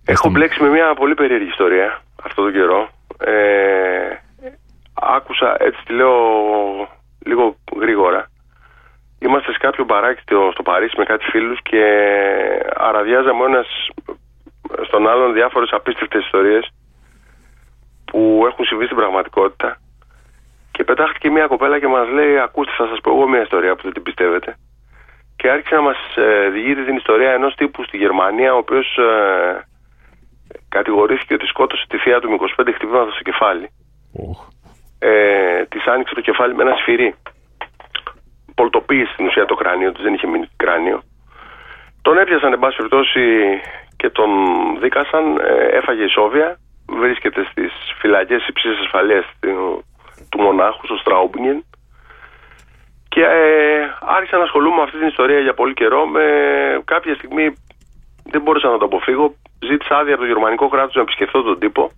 Έχω 0.05 0.29
μπλέξει 0.29 0.63
με 0.63 0.69
μια 0.69 0.93
πολύ 0.93 1.13
περίεργη 1.13 1.49
ιστορία 1.49 2.01
αυτό 2.23 2.43
τον 2.43 2.51
καιρό. 2.51 2.89
Ε, 3.19 4.15
άκουσα, 4.93 5.55
έτσι 5.59 5.83
τη 5.85 5.93
λέω 5.93 6.15
λίγο 7.25 7.55
γρήγορα. 7.79 8.27
Είμαστε 9.19 9.51
σε 9.51 9.57
κάποιο 9.57 9.83
μπαράκι 9.83 10.21
στο 10.51 10.63
Παρίσι 10.63 10.95
με 10.97 11.03
κάτι 11.03 11.25
φίλους 11.25 11.61
και 11.61 11.83
αραδιάζαμε 12.77 13.41
ο 13.43 13.45
ένας 13.45 13.67
στον 14.81 15.07
άλλον 15.07 15.33
διάφορες 15.33 15.69
απίστευτες 15.71 16.23
ιστορίες 16.23 16.69
που 18.05 18.43
έχουν 18.49 18.65
συμβεί 18.65 18.85
στην 18.85 18.97
πραγματικότητα 18.97 19.77
και 20.71 20.83
πετάχτηκε 20.83 21.29
μια 21.29 21.47
κοπέλα 21.47 21.79
και 21.79 21.87
μας 21.87 22.07
λέει 22.09 22.39
ακούστε 22.39 22.71
θα 22.77 22.87
σας 22.87 22.99
πω 23.01 23.11
εγώ 23.11 23.27
μια 23.27 23.41
ιστορία 23.41 23.75
που 23.75 23.81
δεν 23.83 23.93
την 23.93 24.03
πιστεύετε 24.03 24.55
και 25.35 25.49
άρχισε 25.49 25.75
να 25.75 25.81
μας 25.81 25.97
ε, 26.15 26.49
διηγείται 26.49 26.83
την 26.83 26.95
ιστορία 26.95 27.31
ενός 27.31 27.55
τύπου 27.55 27.83
στη 27.83 27.97
Γερμανία 27.97 28.53
ο 28.53 28.57
οποίος 28.57 28.97
ε, 28.97 29.65
κατηγορήθηκε 30.77 31.33
ότι 31.33 31.45
σκότωσε 31.45 31.85
τη 31.87 31.97
θεία 31.97 32.19
του 32.19 32.29
με 32.29 32.35
25 32.39 32.69
χτυπήματα 32.75 33.11
στο 33.11 33.23
κεφάλι. 33.29 33.67
Oh. 34.19 34.35
Ε, 34.99 35.65
της 35.71 35.83
άνοιξε 35.85 36.13
το 36.13 36.21
κεφάλι 36.21 36.53
με 36.55 36.63
ένα 36.63 36.75
σφυρί. 36.75 37.15
Πολτοποίησε 38.55 39.11
στην 39.13 39.25
ουσία 39.25 39.45
το 39.45 39.55
κράνιο 39.55 39.91
του, 39.91 40.01
δεν 40.01 40.13
είχε 40.13 40.27
μείνει 40.27 40.47
κράνιο. 40.55 40.99
Τον 42.01 42.17
έπιασαν, 42.17 42.53
εν 42.53 42.59
πάση 42.59 42.75
περιπτώσει, 42.75 43.21
και 43.97 44.09
τον 44.09 44.29
δίκασαν. 44.81 45.25
Ε, 45.37 45.77
έφαγε 45.79 46.03
ισόβια. 46.03 46.57
Βρίσκεται 46.87 47.41
στις 47.51 47.71
φυλακές 47.99 48.47
υψή 48.47 48.67
ασφαλείας 48.83 49.25
του 50.29 50.39
μονάχου, 50.45 50.85
στο 50.85 50.95
Στράουμπινγκεν. 50.95 51.65
Και 53.09 53.21
ε, 53.21 53.81
άρχισα 54.01 54.37
να 54.37 54.43
ασχολούμαι 54.43 54.75
με 54.75 54.81
αυτή 54.81 54.97
την 54.97 55.07
ιστορία 55.07 55.39
για 55.39 55.53
πολύ 55.53 55.73
καιρό. 55.73 56.05
Με 56.05 56.25
κάποια 56.85 57.15
στιγμή 57.15 57.45
δεν 58.23 58.41
μπορούσα 58.41 58.69
να 58.69 58.77
το 58.77 58.85
αποφύγω 58.85 59.35
ζήτησα 59.69 59.97
άδεια 59.97 60.13
από 60.13 60.23
το 60.23 60.27
γερμανικό 60.27 60.67
κράτος 60.67 60.95
να 60.95 61.01
επισκεφθώ 61.01 61.41
τον 61.41 61.59
τυπο 61.59 61.91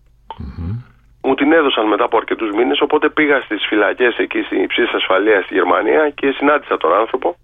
Μου 1.26 1.34
την 1.36 1.52
έδωσαν 1.52 1.88
μετά 1.88 2.04
από 2.04 2.18
αρκετούς 2.18 2.52
μήνες. 2.52 2.82
Οπότε 2.82 3.10
πήγα 3.10 3.42
στις 3.42 3.66
φυλακές 3.70 4.18
εκεί 4.18 4.42
στην 4.42 4.64
υψή 4.64 4.82
ασφαλείας 4.96 5.44
στη 5.44 5.54
Γερμανία 5.54 6.10
και 6.10 6.32
συνάντησα 6.32 6.78
τον 6.78 6.94
άνθρωπο. 6.94 7.36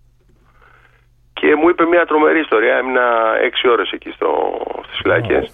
Και 1.33 1.55
μου 1.55 1.69
είπε 1.69 1.85
μια 1.85 2.05
τρομερή 2.05 2.39
ιστορία. 2.39 2.75
Έμεινα 2.75 3.37
έξι 3.41 3.67
ώρες 3.67 3.91
εκεί 3.91 4.11
στις 4.85 4.97
φυλακές. 5.01 5.45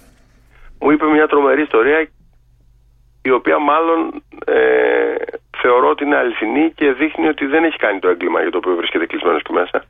Μου 0.80 0.90
είπε 0.90 1.04
μια 1.06 1.26
τρομερή 1.26 1.62
ιστορία 1.62 2.08
η 3.22 3.30
οποία 3.30 3.58
μάλλον 3.58 4.22
ε, 4.44 5.14
θεωρώ 5.62 5.88
ότι 5.88 6.04
είναι 6.04 6.16
αληθινή 6.16 6.72
και 6.78 6.92
δείχνει 6.92 7.28
ότι 7.28 7.46
δεν 7.46 7.64
έχει 7.64 7.76
κάνει 7.76 7.98
το 7.98 8.08
έγκλημα 8.08 8.40
για 8.40 8.50
το 8.50 8.58
οποίο 8.58 8.74
βρίσκεται 8.74 9.06
κλεισμένος 9.06 9.42
και 9.42 9.52
μέσα. 9.52 9.84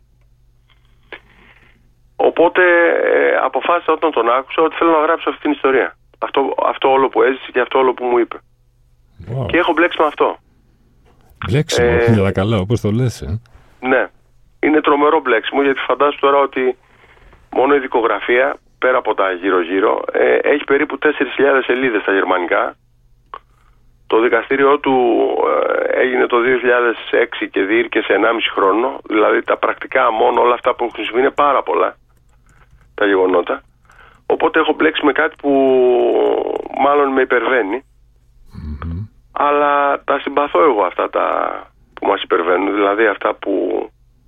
Οπότε 2.39 2.63
ε, 3.13 3.37
αποφάσισα 3.49 3.93
όταν 3.93 4.11
τον 4.11 4.31
άκουσα 4.31 4.63
ότι 4.63 4.77
θέλω 4.77 4.91
να 4.91 5.03
γράψω 5.07 5.29
αυτή 5.31 5.43
την 5.43 5.51
ιστορία. 5.51 5.97
Αυτό, 6.19 6.55
αυτό 6.73 6.91
όλο 6.91 7.09
που 7.09 7.23
έζησε 7.23 7.51
και 7.53 7.61
αυτό 7.61 7.79
όλο 7.79 7.95
που 7.95 8.05
μου 8.05 8.19
είπε. 8.19 8.39
Και 9.51 9.57
έχω 9.57 9.73
μπλέξει 9.73 10.01
με 10.01 10.07
αυτό. 10.07 10.37
Μπλέξιμο, 11.47 11.89
ε, 11.89 12.13
για 12.15 12.31
καλά, 12.31 12.57
όπως 12.59 12.81
το 12.81 12.91
λες. 12.91 13.21
Ε. 13.23 13.41
Ναι. 13.81 14.09
Είναι 14.61 14.81
τρομερό 14.81 15.21
μπλέξιμο 15.21 15.63
γιατί 15.63 15.81
φαντάζομαι 15.81 16.21
τώρα 16.21 16.39
ότι 16.39 16.77
μόνο 17.51 17.75
η 17.75 17.79
δικογραφία, 17.79 18.57
πέρα 18.79 18.99
από 18.99 19.15
τα 19.15 19.33
γύρω-γύρω, 19.33 20.03
ε, 20.13 20.35
έχει 20.35 20.65
περίπου 20.65 20.99
4.000 21.03 21.09
σελίδες 21.65 22.03
στα 22.03 22.13
γερμανικά. 22.13 22.77
Το 24.07 24.21
δικαστήριό 24.21 24.79
του 24.79 24.97
ε, 25.93 26.01
έγινε 26.01 26.27
το 26.27 26.37
2006 27.43 27.49
και 27.51 27.63
διήρκε 27.63 28.01
σε 28.01 28.13
1,5 28.13 28.39
χρόνο. 28.55 29.01
Δηλαδή 29.09 29.43
τα 29.43 29.57
πρακτικά 29.57 30.13
μόνο 30.13 30.41
όλα 30.41 30.55
αυτά 30.55 30.75
που 30.75 30.85
έχουν 30.85 31.05
συμβεί 31.05 31.21
είναι 31.21 31.31
πάρα 31.31 31.63
πολλά 31.63 31.97
τα 32.99 33.07
γεγονότα. 33.07 33.63
Οπότε 34.27 34.59
έχω 34.59 34.73
μπλέξει 34.77 35.05
με 35.05 35.13
κάτι 35.13 35.35
που 35.43 35.51
μάλλον 36.85 37.09
με 37.13 37.21
υπερβαινει 37.23 37.79
Αλλά 39.33 40.03
τα 40.05 40.19
συμπαθώ 40.23 40.61
εγώ 40.63 40.83
αυτά 40.91 41.11
τα 41.11 41.27
που 41.95 42.07
μας 42.07 42.23
υπερβαίνουν. 42.23 42.75
Δηλαδή 42.75 43.07
αυτά 43.07 43.35
που... 43.35 43.53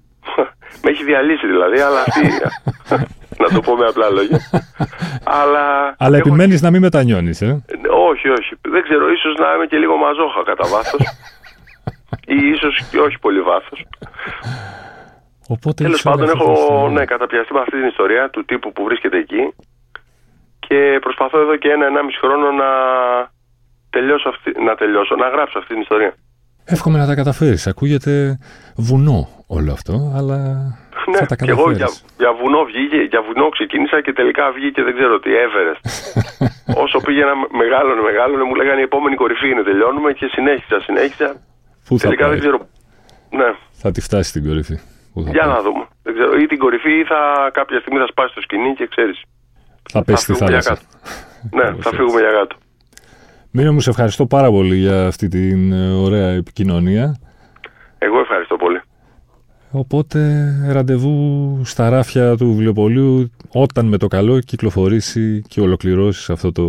με 0.83 0.91
έχει 0.91 1.05
διαλύσει 1.05 1.47
δηλαδή, 1.47 1.81
αλλά 1.81 2.01
αυτή... 2.01 2.27
να 3.43 3.49
το 3.55 3.61
πω 3.61 3.77
με 3.77 3.87
απλά 3.87 4.11
λόγια. 4.11 4.39
αλλά 5.25 5.95
αλλά 5.99 6.17
έχω... 6.17 6.29
επιμένεις 6.29 6.63
να 6.63 6.71
μην 6.71 6.81
μετανιώνεις, 6.81 7.43
ε; 7.43 7.63
Όχι, 8.11 8.29
όχι. 8.29 8.53
Δεν 8.61 8.83
ξέρω, 8.83 9.11
ίσως 9.11 9.35
να 9.39 9.55
είμαι 9.55 9.67
και 9.67 9.77
λίγο 9.77 9.97
μαζόχα 9.97 10.43
κατά 10.45 10.69
βάθος. 10.69 11.01
ή 12.35 12.37
ίσως 12.55 12.85
και 12.91 12.99
όχι 12.99 13.19
πολύ 13.19 13.41
βάθος. 13.41 13.85
Τέλος 15.75 16.03
πάντων, 16.03 16.29
έχω 16.29 16.89
ναι, 16.89 17.05
καταπιαστεί 17.05 17.53
με 17.53 17.61
αυτή 17.61 17.77
την 17.81 17.87
ιστορία 17.87 18.31
του 18.31 18.45
τύπου 18.45 18.73
που 18.73 18.85
βρίσκεται 18.85 19.19
εκεί 19.19 19.55
και 20.59 20.99
προσπαθώ 21.01 21.41
εδώ 21.41 21.57
και 21.57 21.69
ένα-ενάμιση 21.71 22.19
χρόνο 22.19 22.47
να 22.63 22.71
τελειώσω, 23.91 24.29
αυτή, 24.29 24.51
να 24.69 24.75
τελειώσω, 24.75 25.15
να 25.17 25.29
γράψω 25.29 25.59
αυτή 25.59 25.73
την 25.73 25.83
ιστορία. 25.83 26.13
Εύχομαι 26.65 26.99
να 26.99 27.07
τα 27.07 27.15
καταφέρεις. 27.15 27.67
Ακούγεται 27.67 28.39
βουνό 28.77 29.29
όλο 29.47 29.73
αυτό, 29.73 29.95
αλλά 30.19 30.39
ναι, 31.11 31.17
θα 31.19 31.27
τα 31.27 31.35
Και 31.37 31.51
εγώ 31.51 31.71
για, 31.71 31.89
για, 32.23 32.33
βουνό 32.41 32.61
βγήκε, 32.71 33.01
για 33.13 33.21
βουνό 33.27 33.49
ξεκίνησα 33.57 33.99
και 34.05 34.13
τελικά 34.13 34.45
βγήκε 34.57 34.83
δεν 34.83 34.95
ξέρω 34.99 35.15
τι, 35.21 35.31
Everest. 35.45 35.83
Όσο 36.85 36.99
πήγαινα 37.07 37.35
μεγάλωνε, 37.63 38.01
μεγάλωνε, 38.09 38.43
μου 38.49 38.55
λέγανε 38.61 38.81
η 38.81 38.87
επόμενη 38.91 39.17
κορυφή 39.23 39.49
είναι, 39.51 39.63
τελειώνουμε 39.63 40.13
και 40.13 40.27
συνέχισα, 40.35 40.81
συνέχισα. 40.81 41.29
Πού 41.87 41.97
τελικά 41.97 42.29
δεν 42.29 42.39
ξέρω. 42.39 42.59
Ναι. 43.31 43.49
Θα 43.83 43.91
τη 43.91 44.01
φτάσει 44.01 44.29
στην 44.31 44.45
κορυφή. 44.47 44.77
Για 45.15 45.47
να 45.47 45.63
δούμε. 45.63 45.87
Δεν 46.03 46.15
ξέρω. 46.15 46.37
Ή 46.41 46.47
την 46.47 46.59
κορυφή 46.59 46.99
ή 46.99 47.05
θα, 47.05 47.51
κάποια 47.53 47.79
στιγμή 47.81 47.99
θα 47.99 48.07
σπάσει 48.07 48.35
το 48.35 48.41
σκηνή 48.41 48.75
και 48.75 48.87
ξέρεις. 48.87 49.23
Θα 49.91 50.05
πέσει 50.05 50.23
στη 50.23 50.35
θάλασσα. 50.35 50.79
ναι, 51.51 51.65
θα 51.85 51.91
φύγουμε 51.91 52.21
για 52.21 52.31
κάτω. 52.31 52.57
Μήνω 53.51 53.73
μου 53.73 53.81
σε 53.81 53.91
ευχαριστώ 53.91 54.27
πάρα 54.27 54.51
πολύ 54.51 54.77
για 54.77 55.07
αυτή 55.07 55.29
την 55.29 55.73
ε, 55.73 55.93
ωραία 55.93 56.29
επικοινωνία. 56.29 57.21
Εγώ 57.99 58.21
ευχαριστώ 58.21 58.57
πολύ. 58.57 58.81
Οπότε 59.73 60.21
ραντεβού 60.73 61.61
στα 61.65 61.89
ράφια 61.91 62.37
του 62.37 62.47
βιβλιοπολίου 62.47 63.31
όταν 63.53 63.87
με 63.87 63.97
το 63.97 64.07
καλό 64.07 64.39
κυκλοφορήσει 64.39 65.43
και 65.49 65.61
ολοκληρώσεις 65.61 66.31
αυτό 66.31 66.53
το 66.53 66.63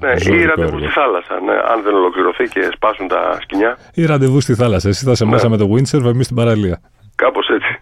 Ναι, 0.00 0.36
ή 0.36 0.44
ραντεβού 0.44 0.78
στη 0.78 0.88
θάλασσα, 0.88 1.40
ναι, 1.40 1.52
αν 1.52 1.82
δεν 1.82 1.94
ολοκληρωθεί 1.94 2.44
και 2.44 2.68
σπάσουν 2.74 3.08
τα 3.08 3.38
σκηνιά. 3.40 3.78
Ή 3.94 4.04
ραντεβού 4.06 4.40
στη 4.40 4.54
θάλασσα. 4.54 4.88
Εσύ 4.88 5.04
θα 5.04 5.10
είσαι 5.10 5.24
ναι. 5.24 5.30
μέσα 5.30 5.48
με 5.48 5.56
το 5.56 5.68
windsurf, 5.72 6.04
εμείς 6.04 6.24
στην 6.24 6.36
παραλία. 6.36 6.80
Κάπως 7.14 7.48
έτσι. 7.48 7.80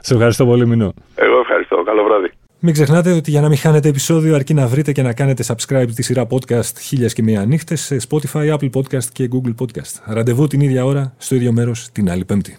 Σε 0.00 0.14
ευχαριστώ 0.14 0.46
πολύ, 0.46 0.66
Μινώ. 0.66 0.92
Εγώ 1.14 1.40
ευχαριστώ. 1.40 1.82
Καλό 1.82 2.04
βράδυ. 2.04 2.30
Μην 2.62 2.72
ξεχνάτε 2.72 3.12
ότι 3.12 3.30
για 3.30 3.40
να 3.40 3.48
μην 3.48 3.56
χάνετε 3.56 3.88
επεισόδιο 3.88 4.34
αρκεί 4.34 4.54
να 4.54 4.66
βρείτε 4.66 4.92
και 4.92 5.02
να 5.02 5.12
κάνετε 5.12 5.44
subscribe 5.46 5.88
τη 5.94 6.02
σειρά 6.02 6.26
podcast 6.30 6.78
χίλιε 6.80 7.08
και 7.08 7.22
μία 7.22 7.44
νύχτες 7.44 7.80
σε 7.80 7.96
Spotify, 8.08 8.56
Apple 8.56 8.70
Podcast 8.70 9.04
και 9.12 9.28
Google 9.32 9.54
Podcast. 9.60 10.02
Ραντεβού 10.04 10.46
την 10.46 10.60
ίδια 10.60 10.84
ώρα, 10.84 11.14
στο 11.18 11.34
ίδιο 11.34 11.52
μέρος, 11.52 11.88
την 11.92 12.10
άλλη 12.10 12.24
Πέμπτη. 12.24 12.58